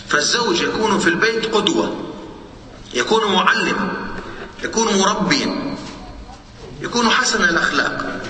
[0.09, 2.15] فالزوج يكون في البيت قدوة
[2.95, 3.93] يكون معلما
[4.65, 5.77] يكون مربيا
[6.81, 8.21] يكون حسن الأخلاق.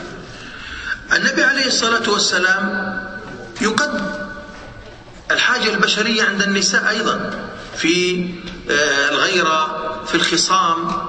[1.12, 2.98] النبي عليه الصلاة والسلام
[3.60, 4.06] يقدم
[5.30, 7.30] الحاجة البشرية عند النساء أيضا
[7.76, 8.24] في
[8.70, 11.08] آه، الغيرة في الخصام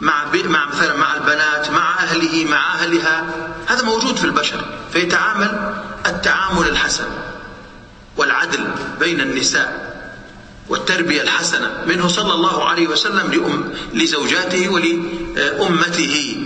[0.00, 3.24] مع مع مثلا مع البنات مع أهله مع أهلها.
[3.66, 4.64] هذا موجود في البشر.
[4.92, 5.74] فيتعامل
[6.06, 7.08] التعامل الحسن
[8.16, 9.90] والعدل بين النساء
[10.68, 16.36] والتربية الحسنة منه صلى الله عليه وسلم لأم لزوجاته ولأمته.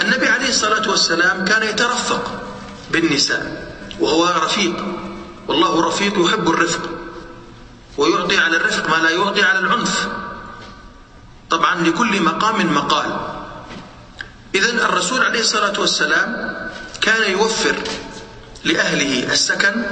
[0.00, 2.42] النبي عليه الصلاة والسلام كان يترفق
[2.90, 4.84] بالنساء وهو رفيق.
[5.48, 6.90] والله رفيق يحب الرفق
[7.96, 10.08] ويعطي على الرفق ما لا يعطي على العنف.
[11.50, 13.20] طبعا لكل مقام مقال.
[14.54, 16.56] إذا الرسول عليه الصلاة والسلام
[17.00, 17.76] كان يوفر
[18.64, 19.82] لأهله السكن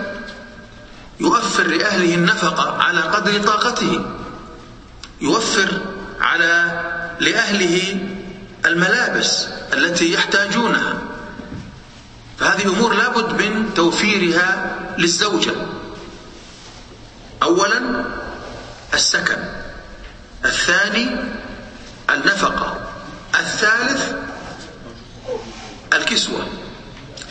[1.21, 4.05] يوفر لأهله النفقة على قدر طاقته
[5.21, 5.81] يوفر
[6.21, 6.81] على
[7.21, 8.01] لأهله
[8.67, 10.95] الملابس التي يحتاجونها.
[12.39, 15.55] فهذه أمور لابد من توفيرها للزوجة.
[17.43, 18.05] أولا
[18.95, 19.39] السكن
[20.45, 21.17] الثاني
[22.11, 22.81] النفقة.
[23.35, 24.13] الثالث
[25.95, 26.47] الكسوة.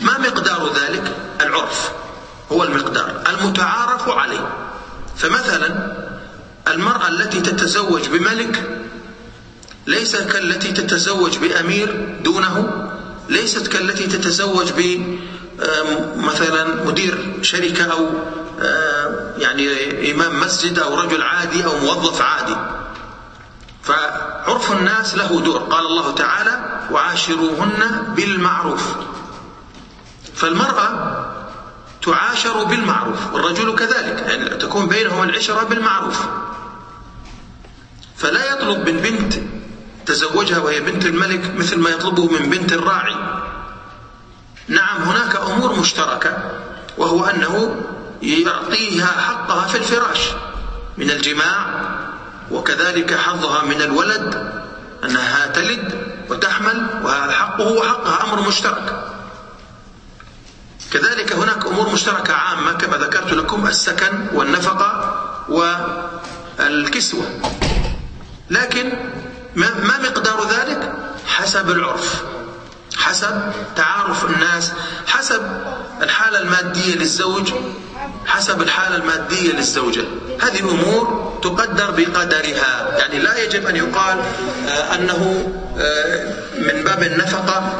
[0.00, 1.90] ما مقدار ذلك؟ العرف
[2.52, 4.48] هو المقدار المتعارف عليه.
[5.16, 5.96] فمثلا
[6.68, 8.62] المرأة التي تتزوج بملك
[9.86, 12.88] ليست كالتي تتزوج بأمير دونه
[13.28, 15.00] ليست كالتي تتزوج ب
[16.16, 18.08] مثلا مدير شركة أو
[19.38, 22.56] يعني إمام مسجد أو رجل عادي أو موظف عادي.
[23.86, 25.58] فعرف الناس له دور.
[25.58, 28.82] قال الله تعالى وعاشروهن بالمعروف.
[30.34, 30.90] فالمرأة
[32.02, 36.20] تعاشر بالمعروف والرجل كذلك يعني تكون بينهما العشرة بالمعروف.
[38.16, 39.34] فلا يطلب من بنت
[40.06, 43.16] تزوجها وهي بنت الملك مثل ما يطلبه من بنت الراعي.
[44.68, 46.38] نعم هناك أمور مشتركة
[46.98, 47.76] وهو أنه
[48.22, 50.30] يعطيها حقها في الفراش
[50.98, 51.66] من الجماع
[52.50, 54.52] وكذلك حظها من الولد
[55.04, 59.04] أنها تلد وتحمل وحقه وحقها أمر مشترك.
[60.92, 65.22] كذلك هناك أمور مشتركة عامة كما ذكرت لكم السكن والنفقة
[66.58, 67.24] والكسوة.
[68.50, 68.92] لكن
[69.56, 70.92] ما مقدار ذلك؟
[71.26, 72.22] حسب العرف.
[72.96, 74.72] حسب تعارف الناس
[75.06, 75.42] حسب
[76.02, 77.52] الحالة المادية للزوج
[78.26, 80.04] حسب الحالة المادية للزوجة.
[80.40, 82.98] هذه أمور تقدر بقدرها.
[82.98, 84.18] يعني لا يجب أن يقال
[84.68, 87.72] آه، أنه آه، من باب النفقة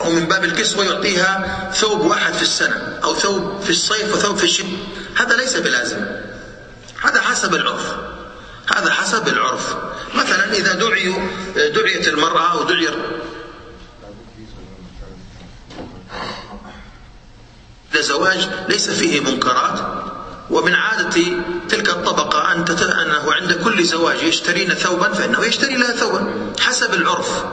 [0.00, 4.44] أو من باب الكسوة يعطيها ثوب واحد في السنة أو ثوب في الصيف وثوب في
[4.44, 4.70] الشتاء.
[5.16, 6.06] هذا ليس بلازم.
[7.02, 7.96] هذا حسب العرف.
[8.76, 9.76] هذا حسب العرف.
[10.14, 11.14] مثلا إذا دعي
[11.56, 12.88] دعيت المرأة أو دعي
[18.00, 19.80] زواج ليس فيه منكرات
[20.50, 21.22] ومن عادة
[21.68, 27.44] تلك الطبقة أن أنه عند كل زواج يشترين ثوبا فإنه يشتري لها ثوبا حسب العرف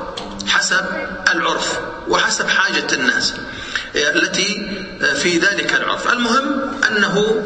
[0.48, 0.86] حسب
[1.34, 3.34] العرف وحسب حاجة الناس
[3.96, 4.78] التي
[5.16, 6.14] في ذلك العرف.
[6.14, 7.44] المهم أنه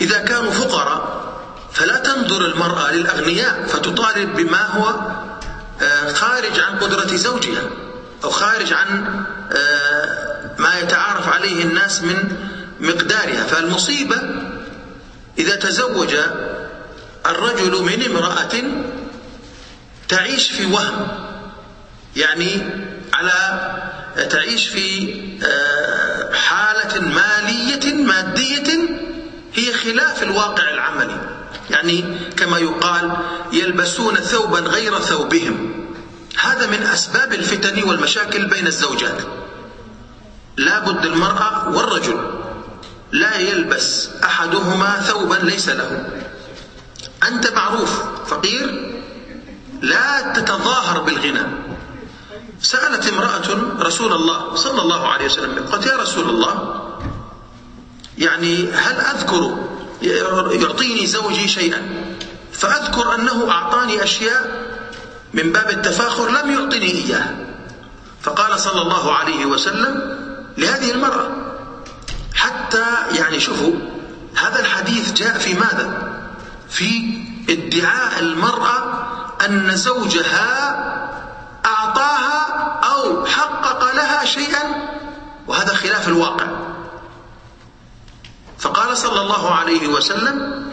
[0.00, 1.24] إذا كانوا فقراء
[1.72, 4.94] فلا تنظر المرأة للأغنياء فتطالب بما هو
[5.82, 7.62] آه، خارج عن قدرة زوجها
[8.24, 12.36] أو خارج عن آه، ما يتعارف عليه الناس من
[12.80, 14.22] مقدارها فالمصيبة
[15.38, 16.16] إذا تزوج
[17.26, 18.62] الرجل من امرأة
[20.08, 21.08] تعيش في وهم
[22.16, 22.62] يعني
[23.12, 23.70] على
[24.30, 28.88] تعيش في آه، حالة مالية مادية
[29.54, 31.20] هي خلاف الواقع العملي.
[31.70, 32.04] يعني
[32.36, 33.16] كما يقال
[33.52, 35.86] يلبسون ثوبا غير ثوبهم.
[36.40, 39.20] هذا من أسباب الفتن والمشاكل بين الزوجات.
[40.56, 42.30] لا بد المرأة والرجل
[43.12, 46.08] لا يلبس أحدهما ثوبا ليس له.
[47.28, 48.94] أنت معروف فقير؟
[49.82, 51.46] لا تتظاهر بالغنى.
[52.60, 53.48] سألت امرأة
[53.80, 56.80] رسول الله صلى الله عليه وسلم قالت يا رسول الله
[58.18, 59.56] يعني هل أذكر
[60.62, 61.82] يعطيني زوجي شيئا؟
[62.52, 64.64] فأذكر أنه أعطاني أشياء
[65.34, 67.26] من باب التفاخر لم يعطني إياه
[68.22, 70.03] فقال صلى الله عليه وسلم
[70.58, 71.30] لهذه المرأة
[72.34, 72.84] حتى
[73.18, 73.72] يعني شوفوا
[74.34, 76.12] هذا الحديث جاء في ماذا؟
[76.70, 79.06] في ادعاء المرأة
[79.46, 80.74] أن زوجها
[81.66, 82.44] أعطاها
[82.92, 84.62] أو حقق لها شيئا
[85.46, 86.46] وهذا خلاف الواقع.
[88.58, 90.64] فقال صلى الله عليه وسلم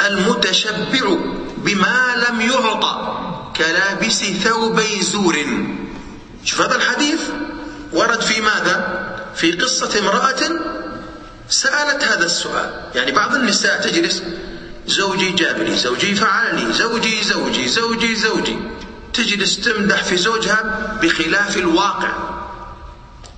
[0.00, 1.16] المتشبع
[1.56, 3.18] بما لم يعطى
[3.56, 5.36] كلابس ثوبي زور.
[6.44, 7.20] شوف هذا الحديث
[7.92, 10.60] ورد في ماذا؟ في قصة امرأة
[11.48, 12.70] سألت هذا السؤال.
[12.94, 14.22] يعني بعض النساء تجلس
[14.86, 18.58] زوجي جاب لي زوجي فعل لي زوجي زوجي زوجي زوجي.
[19.12, 22.12] تجلس تمدح في زوجها بخلاف الواقع.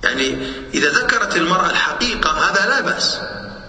[0.04, 3.18] يعني إذا ذكرت المرأة الحقيقة هذا لا بأس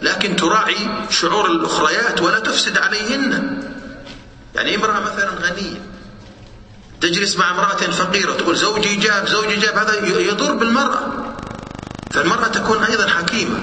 [0.01, 3.59] لكن تراعي شعور الأخريات ولا تفسد عليهن.
[4.55, 5.81] يعني امرأة مثلا غنية
[7.01, 9.77] تجلس مع امرأة فقيرة تقول زوجي جاب زوجي جاب.
[9.77, 11.34] هذا يضر بالمرأة.
[12.15, 13.59] فالمرأة تكون أيضا حكيمة.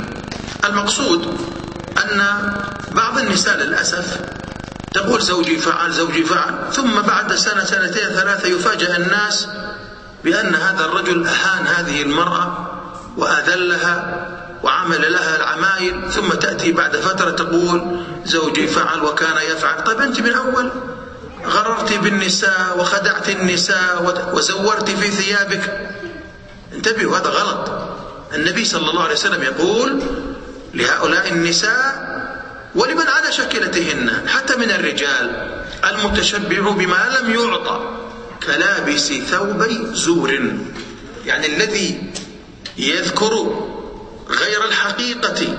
[0.65, 1.41] المقصود
[1.99, 2.53] أن
[2.93, 4.21] بعض النساء للأسف
[4.95, 9.49] تقول زوجي فعل زوجي فعل ثم بعد سنة سنتين ثلاثة يفاجأ الناس
[10.25, 12.67] بأن هذا الرجل أهان هذه المرأة
[13.17, 14.29] وأذلها
[14.63, 19.85] وعمل لها العمايل ثم تأتي بعد فترة تقول زوجي فعل وكان يفعل.
[19.85, 20.71] طيب أنت من أول
[21.47, 25.91] غررت بالنساء وخدعت النساء وزورت في ثيابك.
[26.73, 27.93] انتبهوا هذا غلط.
[28.35, 30.03] النبي صلى الله عليه وسلم يقول
[30.75, 32.13] لهؤلاء النساء
[32.75, 35.53] ولمن على شكلتهن حتى من الرجال
[35.85, 37.99] المتشبع بما لم يعطى
[38.47, 40.31] كلابس ثوبي زور.
[41.27, 42.13] يعني الذي
[42.79, 43.65] يذكر
[44.29, 45.59] غير الحقيقة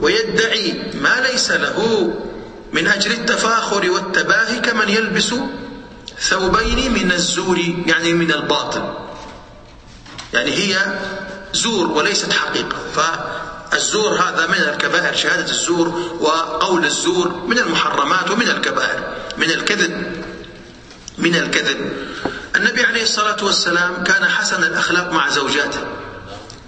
[0.00, 2.10] ويدعي ما ليس له
[2.72, 5.34] من أجل التفاخر والتباهي كمن يلبس
[6.20, 8.94] ثوبين من الزور يعني من الباطل.
[10.34, 10.98] يعني هي
[11.52, 12.76] زور وليست حقيقة.
[12.94, 15.88] فالزور هذا من الكبائر شهادة الزور
[16.20, 19.02] وقول الزور من المحرمات ومن الكبائر
[19.38, 20.24] من الكذب
[21.18, 21.92] من الكذب.
[22.56, 25.80] النبي عليه الصلاة والسلام كان حسن الأخلاق مع زوجاته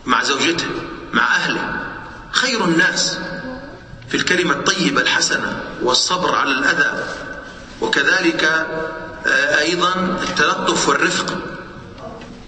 [0.04, 0.66] مع زوجته
[1.12, 1.80] مع أهله.
[2.32, 3.18] خير الناس
[4.08, 7.04] في الكلمة الطيبة الحسنة والصبر على الأذى.
[7.80, 8.44] وكذلك
[9.26, 11.49] آه، أيضا التلطف والرفق.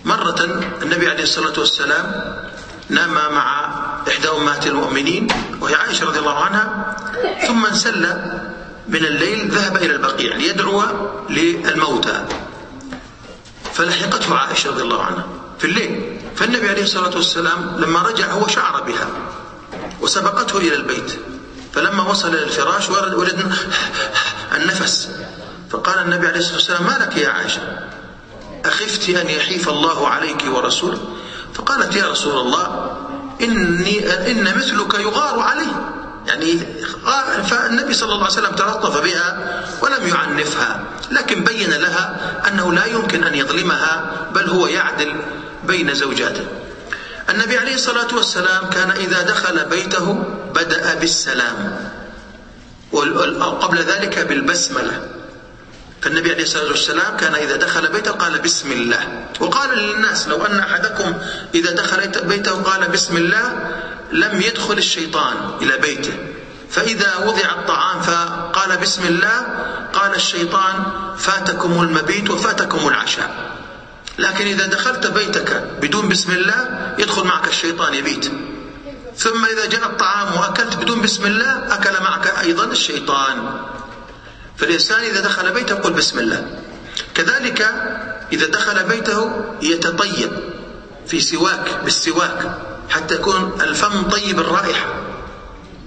[0.04, 0.44] مرة
[0.82, 2.34] النبي عليه الصلاة والسلام
[2.88, 3.70] نام مع
[4.08, 5.28] إحدى أمهات المؤمنين
[5.60, 6.96] وهي عائشة رضي الله عنها
[7.46, 8.16] ثم انسل
[8.88, 10.82] من الليل ذهب إلى البقيع ليدعو
[11.30, 12.24] للموتى.
[13.74, 15.26] فلحقته عائشة رضي الله عنها
[15.58, 16.20] في الليل.
[16.36, 19.08] فالنبي عليه الصلاة والسلام لما رجع هو شعر بها
[20.00, 21.20] وسبقته إلى البيت.
[21.74, 23.52] فلما وصل إلى الفراش ولد
[24.56, 25.08] النفس.
[25.70, 27.91] فقال النبي عليه الصلاة والسلام ما لك يا عائشة؟
[28.64, 30.98] أخفت أن يحيف الله عليك ورسوله؟
[31.54, 32.96] فقالت يا رسول الله
[33.40, 35.92] إني إن مثلك يغار عليه
[36.26, 36.58] يعني
[37.44, 43.24] فالنبي صلى الله عليه وسلم تلطف بها ولم يعنفها لكن بين لها أنه لا يمكن
[43.24, 45.14] أن يظلمها بل هو يعدل
[45.64, 46.44] بين زوجاته.
[47.30, 51.90] النبي عليه الصلاة والسلام كان إذا دخل بيته بدأ بالسلام
[52.92, 55.08] وقبل ذلك بالبسملة.
[56.02, 59.26] فالنبي عليه الصلاة والسلام كان إذا دخل بيته قال بسم الله.
[59.40, 61.14] وقال للناس لو أن أحدكم
[61.54, 63.70] إذا دخل بيته قال بسم الله
[64.12, 66.12] لم يدخل الشيطان إلى بيته.
[66.70, 69.46] فإذا وضع الطعام فقال بسم الله
[69.92, 70.84] قال الشيطان
[71.18, 73.30] فاتكم المبيت وفاتكم العشاء.
[74.18, 78.32] لكن إذا دخلت بيتك بدون بسم الله يدخل معك الشيطان يبيت.
[79.16, 83.60] ثم إذا جاء الطعام وأكلت بدون بسم الله أكل معك أيضا الشيطان.
[84.62, 86.46] فالإنسان إذا دخل بيته يقول بسم الله.
[87.14, 87.74] كذلك
[88.32, 90.30] إذا دخل بيته يتطيب
[91.06, 92.58] في سواك بالسواك
[92.90, 94.94] حتى يكون الفم طيب الرائحة.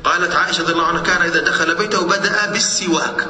[0.03, 3.28] قالت عائشة رضي الله عنها كان إذا دخل بيته بدأ بالسواك.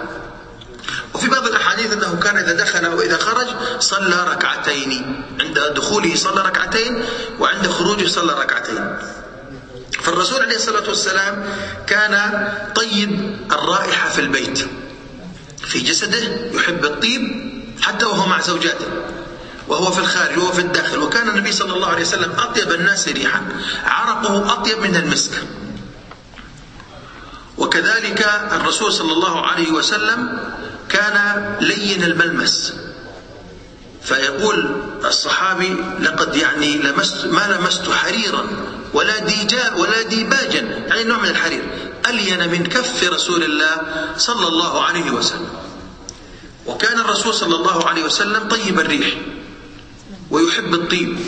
[1.13, 3.47] وفي بعض الأحاديث أنه كان إذا دخل أو إذا خرج
[3.79, 5.23] صلى ركعتين.
[5.41, 7.05] عند دخوله صلى ركعتين
[7.39, 8.97] وعند خروجه صلى ركعتين.
[10.01, 11.49] فالرسول عليه الصلاة والسلام
[11.87, 14.84] كان طيب الرائحة في البيت.
[15.65, 17.51] في جسده يحب الطيب
[17.81, 18.85] حتى وهو مع زوجاته
[19.67, 20.99] وهو في الخارج وهو في الداخل.
[20.99, 23.41] وكان النبي صلى الله عليه وسلم أطيب الناس ريحا
[23.85, 25.31] عرقه أطيب من المسك.
[27.57, 30.39] وكذلك الرسول صلى الله عليه وسلم
[30.89, 32.73] كان لين الملمس.
[34.03, 38.47] فيقول الصحابي لقد يعني لمست ما لمست حريرا
[38.93, 40.59] ولا ديجا ولا ديباجا.
[40.87, 41.63] يعني نوع من الحرير.
[42.09, 43.75] ألين من كف رسول الله
[44.17, 45.49] صلى الله عليه وسلم.
[46.65, 49.17] وكان الرسول صلى الله عليه وسلم طيب الريح
[50.29, 51.19] ويحب الطيب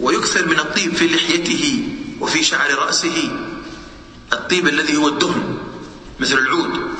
[0.00, 1.88] ويكثر من الطيب في لحيته
[2.20, 3.28] وفي شعر رأسه.
[4.32, 5.58] الطيب الذي هو الدهن
[6.20, 6.94] مثل العود.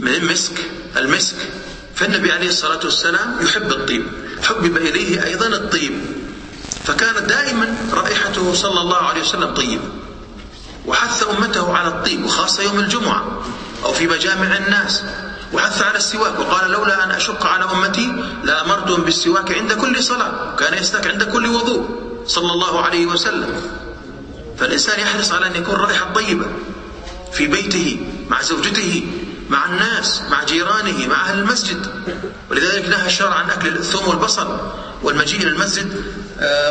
[0.00, 1.36] من المسك المسك.
[1.94, 4.06] فالنبي عليه الصلاة والسلام يحب الطيب
[4.42, 5.92] حبب إليه أيضا الطيب.
[6.84, 9.99] فكانت دائما رائحته صلى الله عليه وسلم طيبة.
[10.86, 13.24] وحث أمته على الطيب وخاصة يوم الجمعة
[13.84, 15.02] أو في مجامع الناس
[15.52, 18.12] وحث على السواك وقال لولا أن أشق على أمتي
[18.44, 21.88] لأمرتهم بالسواك عند كل صلاة كان يستك عند كل وضوء
[22.26, 23.62] صلى الله عليه وسلم.
[24.58, 26.46] فالإنسان يحرص على أن يكون رائحة طيبة
[27.32, 29.06] في بيته مع زوجته
[29.50, 31.86] مع الناس مع جيرانه مع أهل المسجد.
[32.50, 34.58] ولذلك نهى الشرع عن أكل الثوم والبصل
[35.02, 36.02] والمجيء إلى المسجد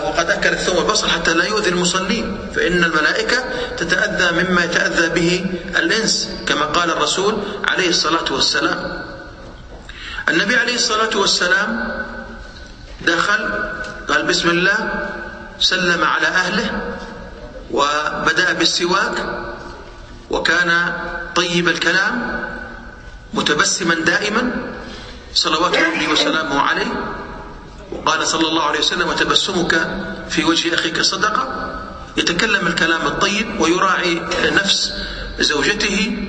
[0.04, 2.38] وقد أكل الثوم والبصل حتى لا يؤذي المصلين.
[2.56, 3.38] فإن الملائكة
[3.78, 5.46] تتأذى مما يتأذى به
[5.78, 9.04] الإنس كما قال الرسول عليه الصلاة والسلام.
[10.30, 11.70] النبي عليه الصلاة والسلام
[13.02, 13.50] دخل
[14.10, 14.78] قال بسم الله
[15.60, 16.82] سلم على أهله
[17.72, 19.26] وبدأ بالسواك
[20.30, 20.94] وكان
[21.36, 22.46] طيب الكلام
[23.34, 24.52] متبسما دائما
[25.34, 26.92] صلوات ربي وسلامه عليه.
[27.92, 29.90] وقال صلى الله عليه وسلم وتبسمك
[30.30, 31.76] في وجه أخيك صدقة.
[32.18, 34.22] يتكلم الكلام الطيب ويراعي
[34.52, 34.94] نفس
[35.40, 36.28] زوجته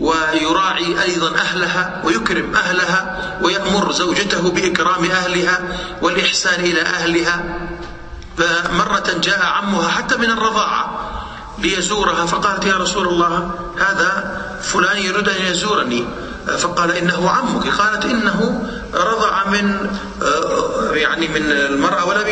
[0.00, 5.60] ويراعي أيضا أهلها ويكرم أهلها ويأمر زوجته بإكرام أهلها
[6.02, 7.44] والإحسان إلى أهلها.
[8.38, 10.98] فمرة جاء عمها حتى من الرضاعة
[11.58, 16.04] ليزورها فقالت يا رسول الله هذا فلان يريد أن يزورني.
[16.58, 17.68] فقال إنه عمك.
[17.68, 19.90] قالت إنه رضع من
[20.92, 22.26] يعني من المرأة ولم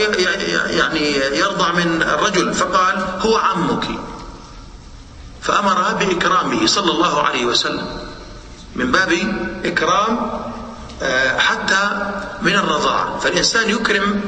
[0.66, 2.54] يعني يرضع من الرجل.
[2.54, 3.84] فقال هو عمك.
[5.42, 7.86] فأمرها بإكرامه صلى الله عليه وسلم.
[8.76, 9.12] من باب
[9.64, 10.30] إكرام
[11.38, 13.18] حتى من الرضاعة.
[13.18, 14.20] فالإنسان يكرم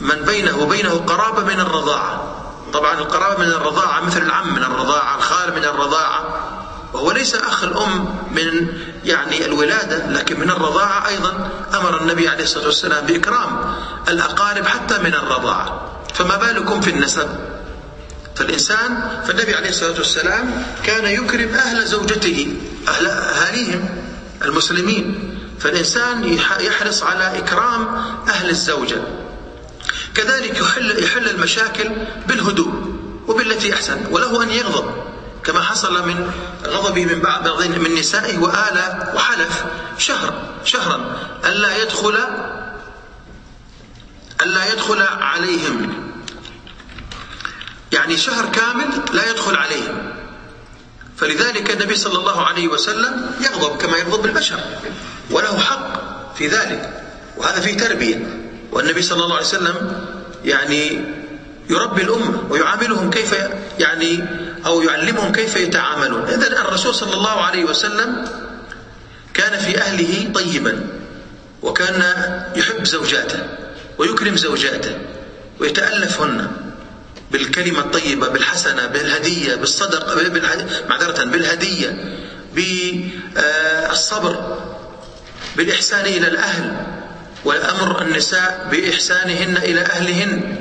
[0.00, 2.36] من بينه وبينه قرابة من الرضاعة.
[2.72, 6.24] طبعا القرابة من الرضاعة مثل العم من الرضاعة الخال من الرضاعة.
[6.92, 8.68] وهو ليس أخ الأم من
[9.04, 13.74] يعني الولادة لكن من الرضاعة أيضا أمر النبي عليه الصلاة والسلام بإكرام
[14.08, 15.90] الأقارب حتى من الرضاعة.
[16.14, 17.28] فما بالكم في النسب؟
[18.36, 22.56] فالإنسان فالنبي عليه الصلاة والسلام كان يكرم أهل زوجته
[22.88, 23.88] أهل أهاليهم
[24.44, 25.36] المسلمين.
[25.60, 29.02] فالإنسان يحرص على إكرام أهل الزوجة.
[30.14, 31.90] كذلك يحل, يحل المشاكل
[32.26, 32.72] بالهدوء
[33.28, 35.09] وبالتي أحسن وله أن يغضب.
[35.44, 36.30] كما حصل من
[36.66, 39.64] غضبه من بعض من نسائه وآل وحلف
[39.98, 40.34] شهر
[40.64, 41.16] شهرا.
[41.44, 42.18] ألا يدخل
[44.42, 45.92] ألا يدخل عليهم.
[47.92, 50.12] يعني شهر كامل لا يدخل عليهم.
[51.16, 54.60] فلذلك النبي صلى الله عليه وسلم يغضب كما يغضب البشر.
[55.30, 55.92] وله حق
[56.34, 57.04] في ذلك.
[57.36, 58.40] وهذا فيه تربية.
[58.72, 60.04] والنبي صلى الله عليه وسلم
[60.44, 61.04] يعني
[61.70, 63.34] يربي الأمة ويعاملهم كيف
[63.78, 64.24] يعني
[64.66, 66.24] أو يعلمهم كيف يتعاملون.
[66.24, 68.24] إذا الرسول صلى الله عليه وسلم
[69.34, 70.86] كان في أهله طيبا
[71.62, 72.02] وكان
[72.56, 73.38] يحب زوجاته
[73.98, 74.98] ويكرم زوجاته
[75.60, 76.50] ويتألفهن
[77.30, 80.14] بالكلمة الطيبة بالحسنة بالهدية بالصدقة
[80.88, 82.16] معذرة بالهدية
[82.54, 84.58] بالصبر
[85.56, 86.86] بالإحسان إلى الأهل
[87.44, 90.56] والأمر النساء بإحسانهن إلى أهلهن.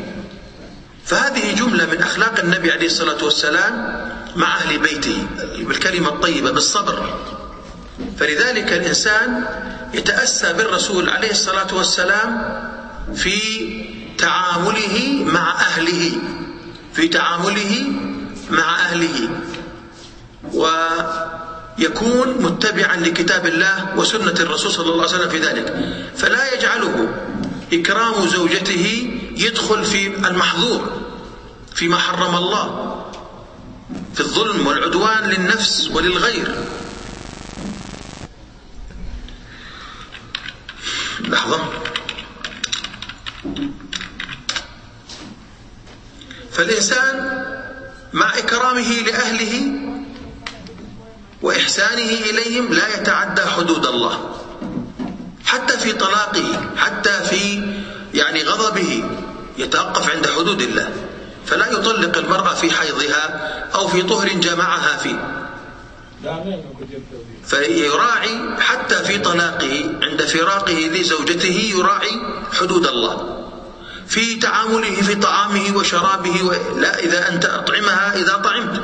[1.10, 3.74] فهذه جملة من أخلاق النبي عليه الصلاة والسلام
[4.36, 7.20] مع أهل بيته بالكلمة الطيبة بالصبر.
[8.20, 9.46] فلذلك الإنسان
[9.94, 12.60] يتأسى بالرسول عليه الصلاة والسلام
[13.16, 13.40] في
[14.18, 16.12] تعامله مع أهله
[16.94, 17.88] في تعامله
[18.50, 19.30] مع أهله.
[20.54, 25.76] ويكون متبعا لكتاب الله وسنة الرسول صلى الله عليه وسلم في ذلك.
[26.18, 27.14] فلا يجعله
[27.74, 31.02] إكرام زوجته يدخل في المحظور
[31.76, 32.96] فيما حرم الله
[34.14, 36.66] في الظلم والعدوان للنفس وللغير.
[41.20, 41.60] لحظة.
[46.52, 47.46] فالإنسان
[48.14, 49.72] مع إكرامه لأهله
[51.42, 54.36] وإحسانه إليهم لا يتعدى حدود الله.
[55.46, 57.74] حتى في طلاقه حتى في
[58.14, 59.04] يعني غضبه.
[59.60, 60.90] يتوقف عند حدود الله
[61.46, 63.24] فلا يطلق المرأة في حيضها
[63.76, 65.46] أو في طهر جمعها فيه.
[67.46, 72.22] فيراعي حتى في طلاقه عند فراقه لزوجته يراعي
[72.54, 73.46] حدود الله.
[74.08, 78.82] في تعامله في طعامه وشرابه لا إذا أنت أطعمها إذا طعمت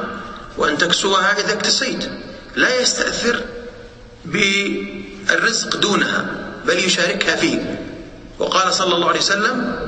[0.57, 2.09] وأن تكسوها إذا اكتسيت.
[2.55, 3.41] لا يستأثر
[4.25, 6.25] بالرزق دونها
[6.67, 7.81] بل يشاركها فيه
[8.39, 9.84] وقال صلى الله عليه وسلم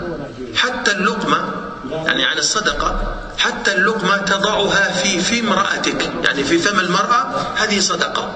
[0.55, 1.53] حتى اللقمة
[1.91, 8.33] يعني عن الصدقة حتى اللقمة تضعها في في امرأتك يعني في فم المرأة هذه صدقة.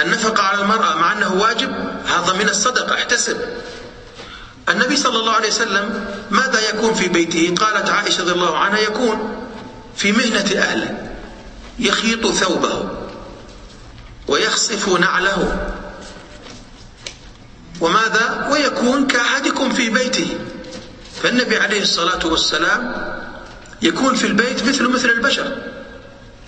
[0.00, 1.70] النفقة على المرأة مع أنه واجب
[2.06, 3.36] هذا من الصدقة احتسب.
[4.68, 9.46] النبي صلى الله عليه وسلم ماذا يكون في بيته؟ قالت عائشة رضي الله عنها يكون
[9.96, 11.12] في مهنة أهله
[11.78, 12.88] يخيط ثوبه
[14.28, 15.72] ويخصف نعله.
[17.80, 20.38] وماذا؟ ويكون كأحدكم في بيته.
[21.22, 23.12] فالنبي عليه الصلاة والسلام
[23.82, 25.56] يكون في البيت مثل مثل البشر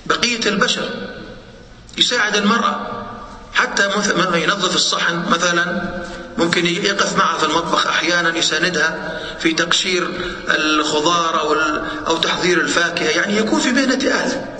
[0.07, 0.89] بقية البشر
[1.99, 3.05] يساعد المرأة
[3.55, 3.85] حتى
[4.35, 5.83] ينظف الصحن مثلا
[6.39, 10.09] ممكن يقف معها في المطبخ أحيانا يساندها في تقشير
[10.49, 11.57] الخضار أو,
[12.07, 14.59] أو تحضير الفاكهة يعني يكون في مهنة أهله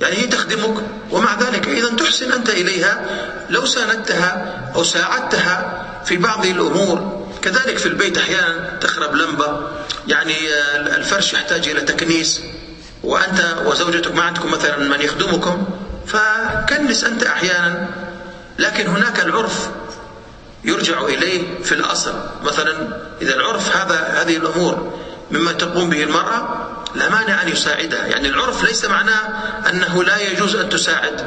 [0.00, 3.04] يعني هي تخدمك ومع ذلك إذا تحسن أنت إليها
[3.50, 7.21] لو ساندتها أو ساعدتها في بعض الأمور.
[7.42, 9.68] كذلك في البيت أحيانا تخرب لمبة
[10.08, 10.34] يعني
[10.74, 12.40] الفرش يحتاج إلى تكنيس.
[13.02, 15.66] وأنت وزوجتك ما عندكم مثلا من يخدمكم
[16.06, 17.88] فكنس أنت أحيانا.
[18.58, 19.68] لكن هناك العرف
[20.64, 22.14] يرجع إليه في الأصل.
[22.44, 22.72] مثلا
[23.22, 24.98] إذا العرف هذا هذه الأمور
[25.30, 28.06] مما تقوم به المرأة لا مانع أن يساعدها.
[28.06, 29.28] يعني العرف ليس معناه
[29.70, 31.26] أنه لا يجوز أن تساعد.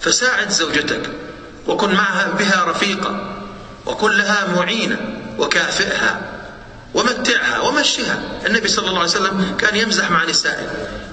[0.00, 1.10] فساعد زوجتك
[1.66, 3.34] وكن معها بها رفيقة
[3.86, 5.23] وكن لها معينة.
[5.38, 6.20] وكافئها
[6.94, 8.18] ومتعها ومشيها.
[8.46, 10.66] النبي صلى الله عليه وسلم كان يمزح مع نسائه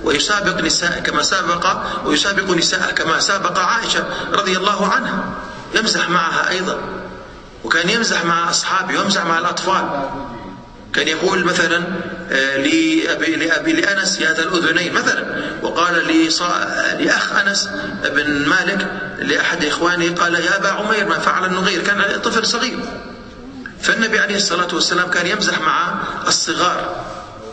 [0.03, 5.23] ويسابق نسائه كما سابق ويسابق نسائه كما سابق عائشة رضي الله عنها.
[5.75, 6.77] يمزح معها أيضا.
[7.63, 10.09] وكان يمزح مع أصحابه ويمزح مع الأطفال.
[10.93, 11.83] كان يقول مثلا
[12.31, 15.25] آه، لأبي, لأبي لأنس يا ذا الأذنين مثلا.
[15.61, 15.93] وقال
[16.99, 17.69] لأخ أنس
[18.03, 18.87] بن مالك
[19.19, 22.79] لأحد إخوانه قال يا أبا عمير ما فعل النغير كان طفل صغير.
[23.83, 25.95] فالنبي عليه الصلاة والسلام كان يمزح مع
[26.27, 27.05] الصغار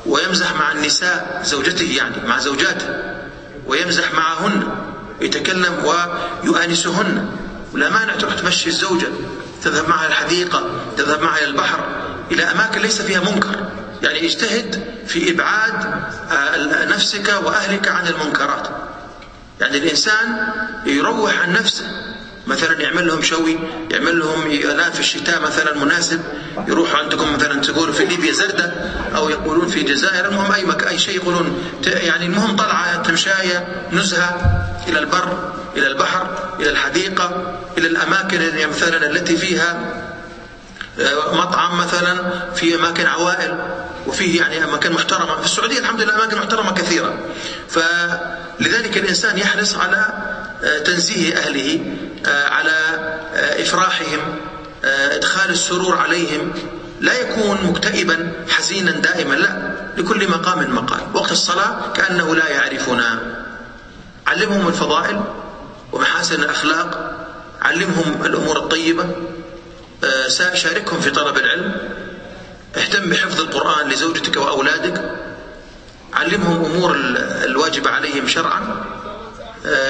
[0.07, 2.87] ويمزح مع النساء زوجته يعني مع زوجاته
[3.67, 4.69] ويمزح معهن
[5.21, 7.31] يتكلم ويؤانسهن.
[7.73, 9.07] ولا مانع تروح تمشي الزوجة
[9.65, 10.63] تذهب معها الحديقة
[10.97, 11.81] تذهب معها إلى البحر
[12.31, 13.69] إلى أماكن ليس فيها منكر.
[14.03, 15.75] يعني اجتهد في إبعاد
[16.33, 18.69] آه، نفسك وأهلك عن المنكرات.
[19.61, 20.47] يعني الإنسان
[20.87, 21.85] يروح عن نفسه.
[22.49, 23.59] مثلا يعمل لهم شوي
[23.91, 26.21] يعمل لهم الان في الشتاء مثلا مناسب
[26.69, 28.73] يروحوا عندكم مثلا تقولوا في ليبيا زردة
[29.17, 31.71] أو يقولون في الجزائر المهم أي مكان أي شيء يقولون.
[31.87, 34.37] يعني المهم طلعة تمشاية نزهة
[34.89, 36.27] إلى البر إلى البحر
[36.61, 39.95] إلى الحديقة إلى الأماكن مثلا التي فيها
[41.01, 43.59] آه، مطعم مثلا في أماكن عوائل
[44.07, 45.37] وفيه يعني أماكن محترمة.
[45.41, 47.15] في السعودية الحمد لله أماكن محترمة كثيرة.
[47.69, 50.07] فلذلك الإنسان يحرص على
[50.63, 51.81] تنزيه أهله
[52.27, 52.71] آه، على
[53.35, 54.19] آه، إفراحهم
[54.85, 56.53] آه، إدخال السرور عليهم
[57.01, 61.01] لا يكون مكتئبا حزينا دائما لا لكل مقام مقال.
[61.15, 63.19] وقت الصلاة كأنه لا يعرفنا.
[64.27, 65.21] علمهم الفضائل
[65.93, 67.17] ومحاسن الأخلاق
[67.63, 69.05] علمهم الأمور الطيبة
[70.55, 71.77] شاركهم في طلب العلم.
[72.77, 75.15] اهتم بحفظ القرآن لزوجتك وأولادك.
[76.13, 76.97] علمهم أمور
[77.45, 78.85] الواجبة عليهم شرعا.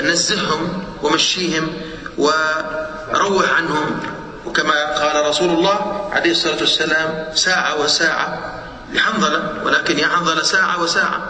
[0.02, 1.72] نزههم ومشيهم
[2.18, 4.00] وروح عنهم.
[4.46, 8.54] وكما قال رسول الله عليه الصلاة والسلام ساعة وساعة.
[8.92, 11.22] لحنظلة ولكن يا حنظلة ساعة وساعة.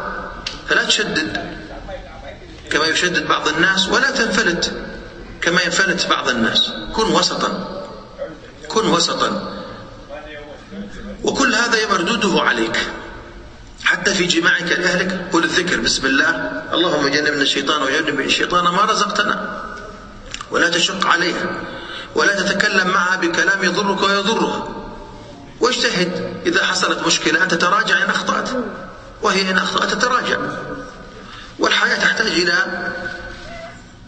[0.68, 1.58] فلا تشدد
[2.70, 4.72] كما يشدد بعض الناس ولا تنفلت
[5.40, 6.72] كما ينفلت بعض الناس.
[6.94, 7.82] كن وسطا.
[8.68, 9.52] كن وسطا.
[11.24, 12.78] وكل هذا مردوده عليك.
[13.88, 15.28] حتى في جماعك لأهلك.
[15.32, 16.30] قل الذكر بسم الله.
[16.72, 19.64] اللهم جنبنا الشيطان وجنب الشيطان ما رزقتنا.
[20.50, 21.50] ولا تشق عليها.
[22.14, 24.68] ولا تتكلم معها بكلام يضرك ويضرها.
[25.60, 26.42] واجتهد.
[26.46, 28.48] إذا حصلت مشكلة أن تتراجع إن أخطأت.
[29.22, 30.38] وهي إن أخطأت تتراجع
[31.58, 32.54] والحياة تحتاج إلى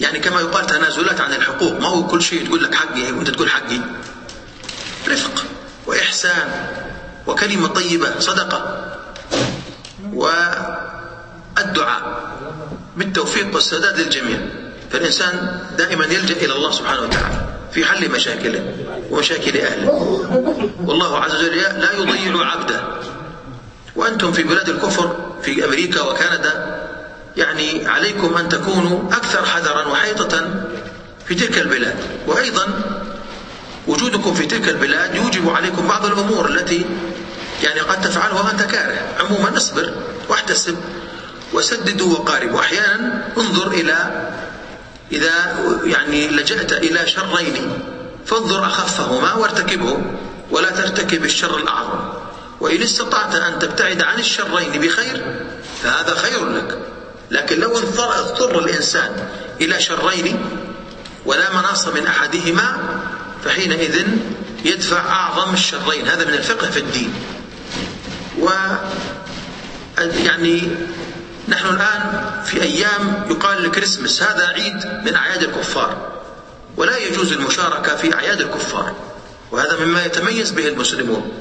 [0.01, 1.81] يعني كما يقال تنازلات عن الحقوق.
[1.81, 3.81] ما هو كل شيء تقول لك حقي وأنت تقول حقي.
[5.09, 5.45] رفق
[5.87, 6.67] وإحسان
[7.27, 8.90] وكلمة طيبة صدقة.
[10.15, 12.03] والدعاء
[12.97, 14.39] بالتوفيق والسداد للجميع.
[14.91, 18.75] فالإنسان دائما يلجأ إلى الله سبحانه وتعالى في حل مشاكله
[19.11, 19.91] ومشاكل أهله.
[20.85, 22.83] والله عز وجل لا يضيع عبده.
[23.97, 26.81] وأنتم في بلاد الكفر في أمريكا وكندا
[27.37, 30.65] يعني عليكم أن تكونوا أكثر حذرا وحيطة
[31.27, 31.97] في تلك البلاد.
[32.27, 32.67] وأيضا
[33.87, 36.85] وجودكم في تلك البلاد يوجب عليكم بعض الأمور التي
[37.63, 38.99] يعني قد تفعلها وأنت كاره.
[39.21, 39.95] عموما اصبر
[40.29, 40.77] واحتسب
[41.53, 44.29] وسددوا وقاربوا أحيانا انظر إلى
[45.13, 47.79] إذا يعني لجأت إلى شرين.
[48.27, 50.03] فانظر أخفهما وارتكبه
[50.51, 52.13] ولا ترتكب الشر الأعظم.
[52.61, 55.25] وإن استطعت أن تبتعد عن الشرين بخير
[55.83, 56.79] فهذا خير لك.
[57.31, 59.29] لكن لو اضطر الإنسان
[59.61, 60.45] إلى شرين
[61.27, 62.77] ولا مناص من أحدهما
[63.45, 64.07] فحينئذ
[64.65, 66.09] يدفع أعظم الشرين.
[66.09, 67.15] هذا من الفقه في الدين.
[68.41, 68.51] و
[70.25, 70.69] يعني
[71.49, 74.23] نحن الآن في أيام يقال الكريسماس.
[74.23, 76.21] هذا عيد من أعياد الكفار
[76.77, 78.95] ولا يجوز المشاركة في أعياد الكفار
[79.53, 81.33] وهذا مما يتميز به المسلمون.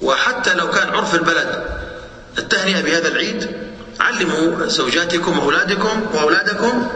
[0.00, 1.64] وحتى لو كان عرف البلد
[2.38, 3.50] التهنئة بهذا العيد
[4.00, 6.88] علموا زوجاتكم وأولادكم وأولادكم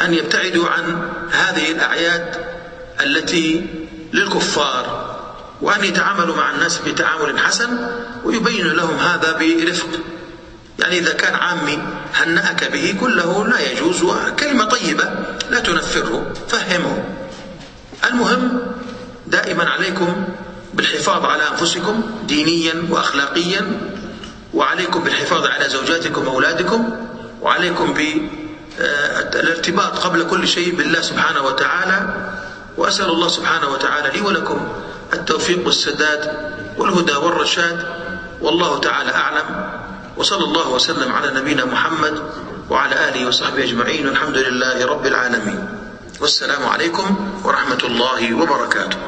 [0.00, 2.46] أن يبتعدوا عن هذه الأعياد
[3.00, 3.66] التي
[4.12, 4.97] للكفار
[5.62, 7.88] وأن يتعاملوا مع الناس بتعامل حسن
[8.24, 9.88] ويبين لهم هذا برفق.
[10.78, 11.78] يعني إذا كان عامي
[12.14, 14.04] هنأك به كله لا يجوز
[14.38, 15.10] كلمة طيبة
[15.50, 17.04] لا تنفره فهمه.
[18.10, 18.60] المهم
[19.26, 20.24] دائما عليكم
[20.74, 23.80] بالحفاظ على أنفسكم دينيا وأخلاقيا
[24.54, 26.90] وعليكم بالحفاظ على زوجاتكم وأولادكم
[27.42, 27.94] وعليكم
[28.78, 32.14] بالارتباط قبل كل شيء بالله سبحانه وتعالى.
[32.76, 34.68] وأسأل الله سبحانه وتعالى لي ولكم
[35.12, 37.86] التوفيق والسداد والهدى والرشاد
[38.40, 39.70] والله تعالى أعلم.
[40.16, 42.22] وصلى الله وسلم على نبينا محمد
[42.70, 45.68] وعلى آله وصحبه أجمعين والحمد لله رب العالمين.
[46.20, 48.98] والسلام عليكم ورحمة الله وبركاته.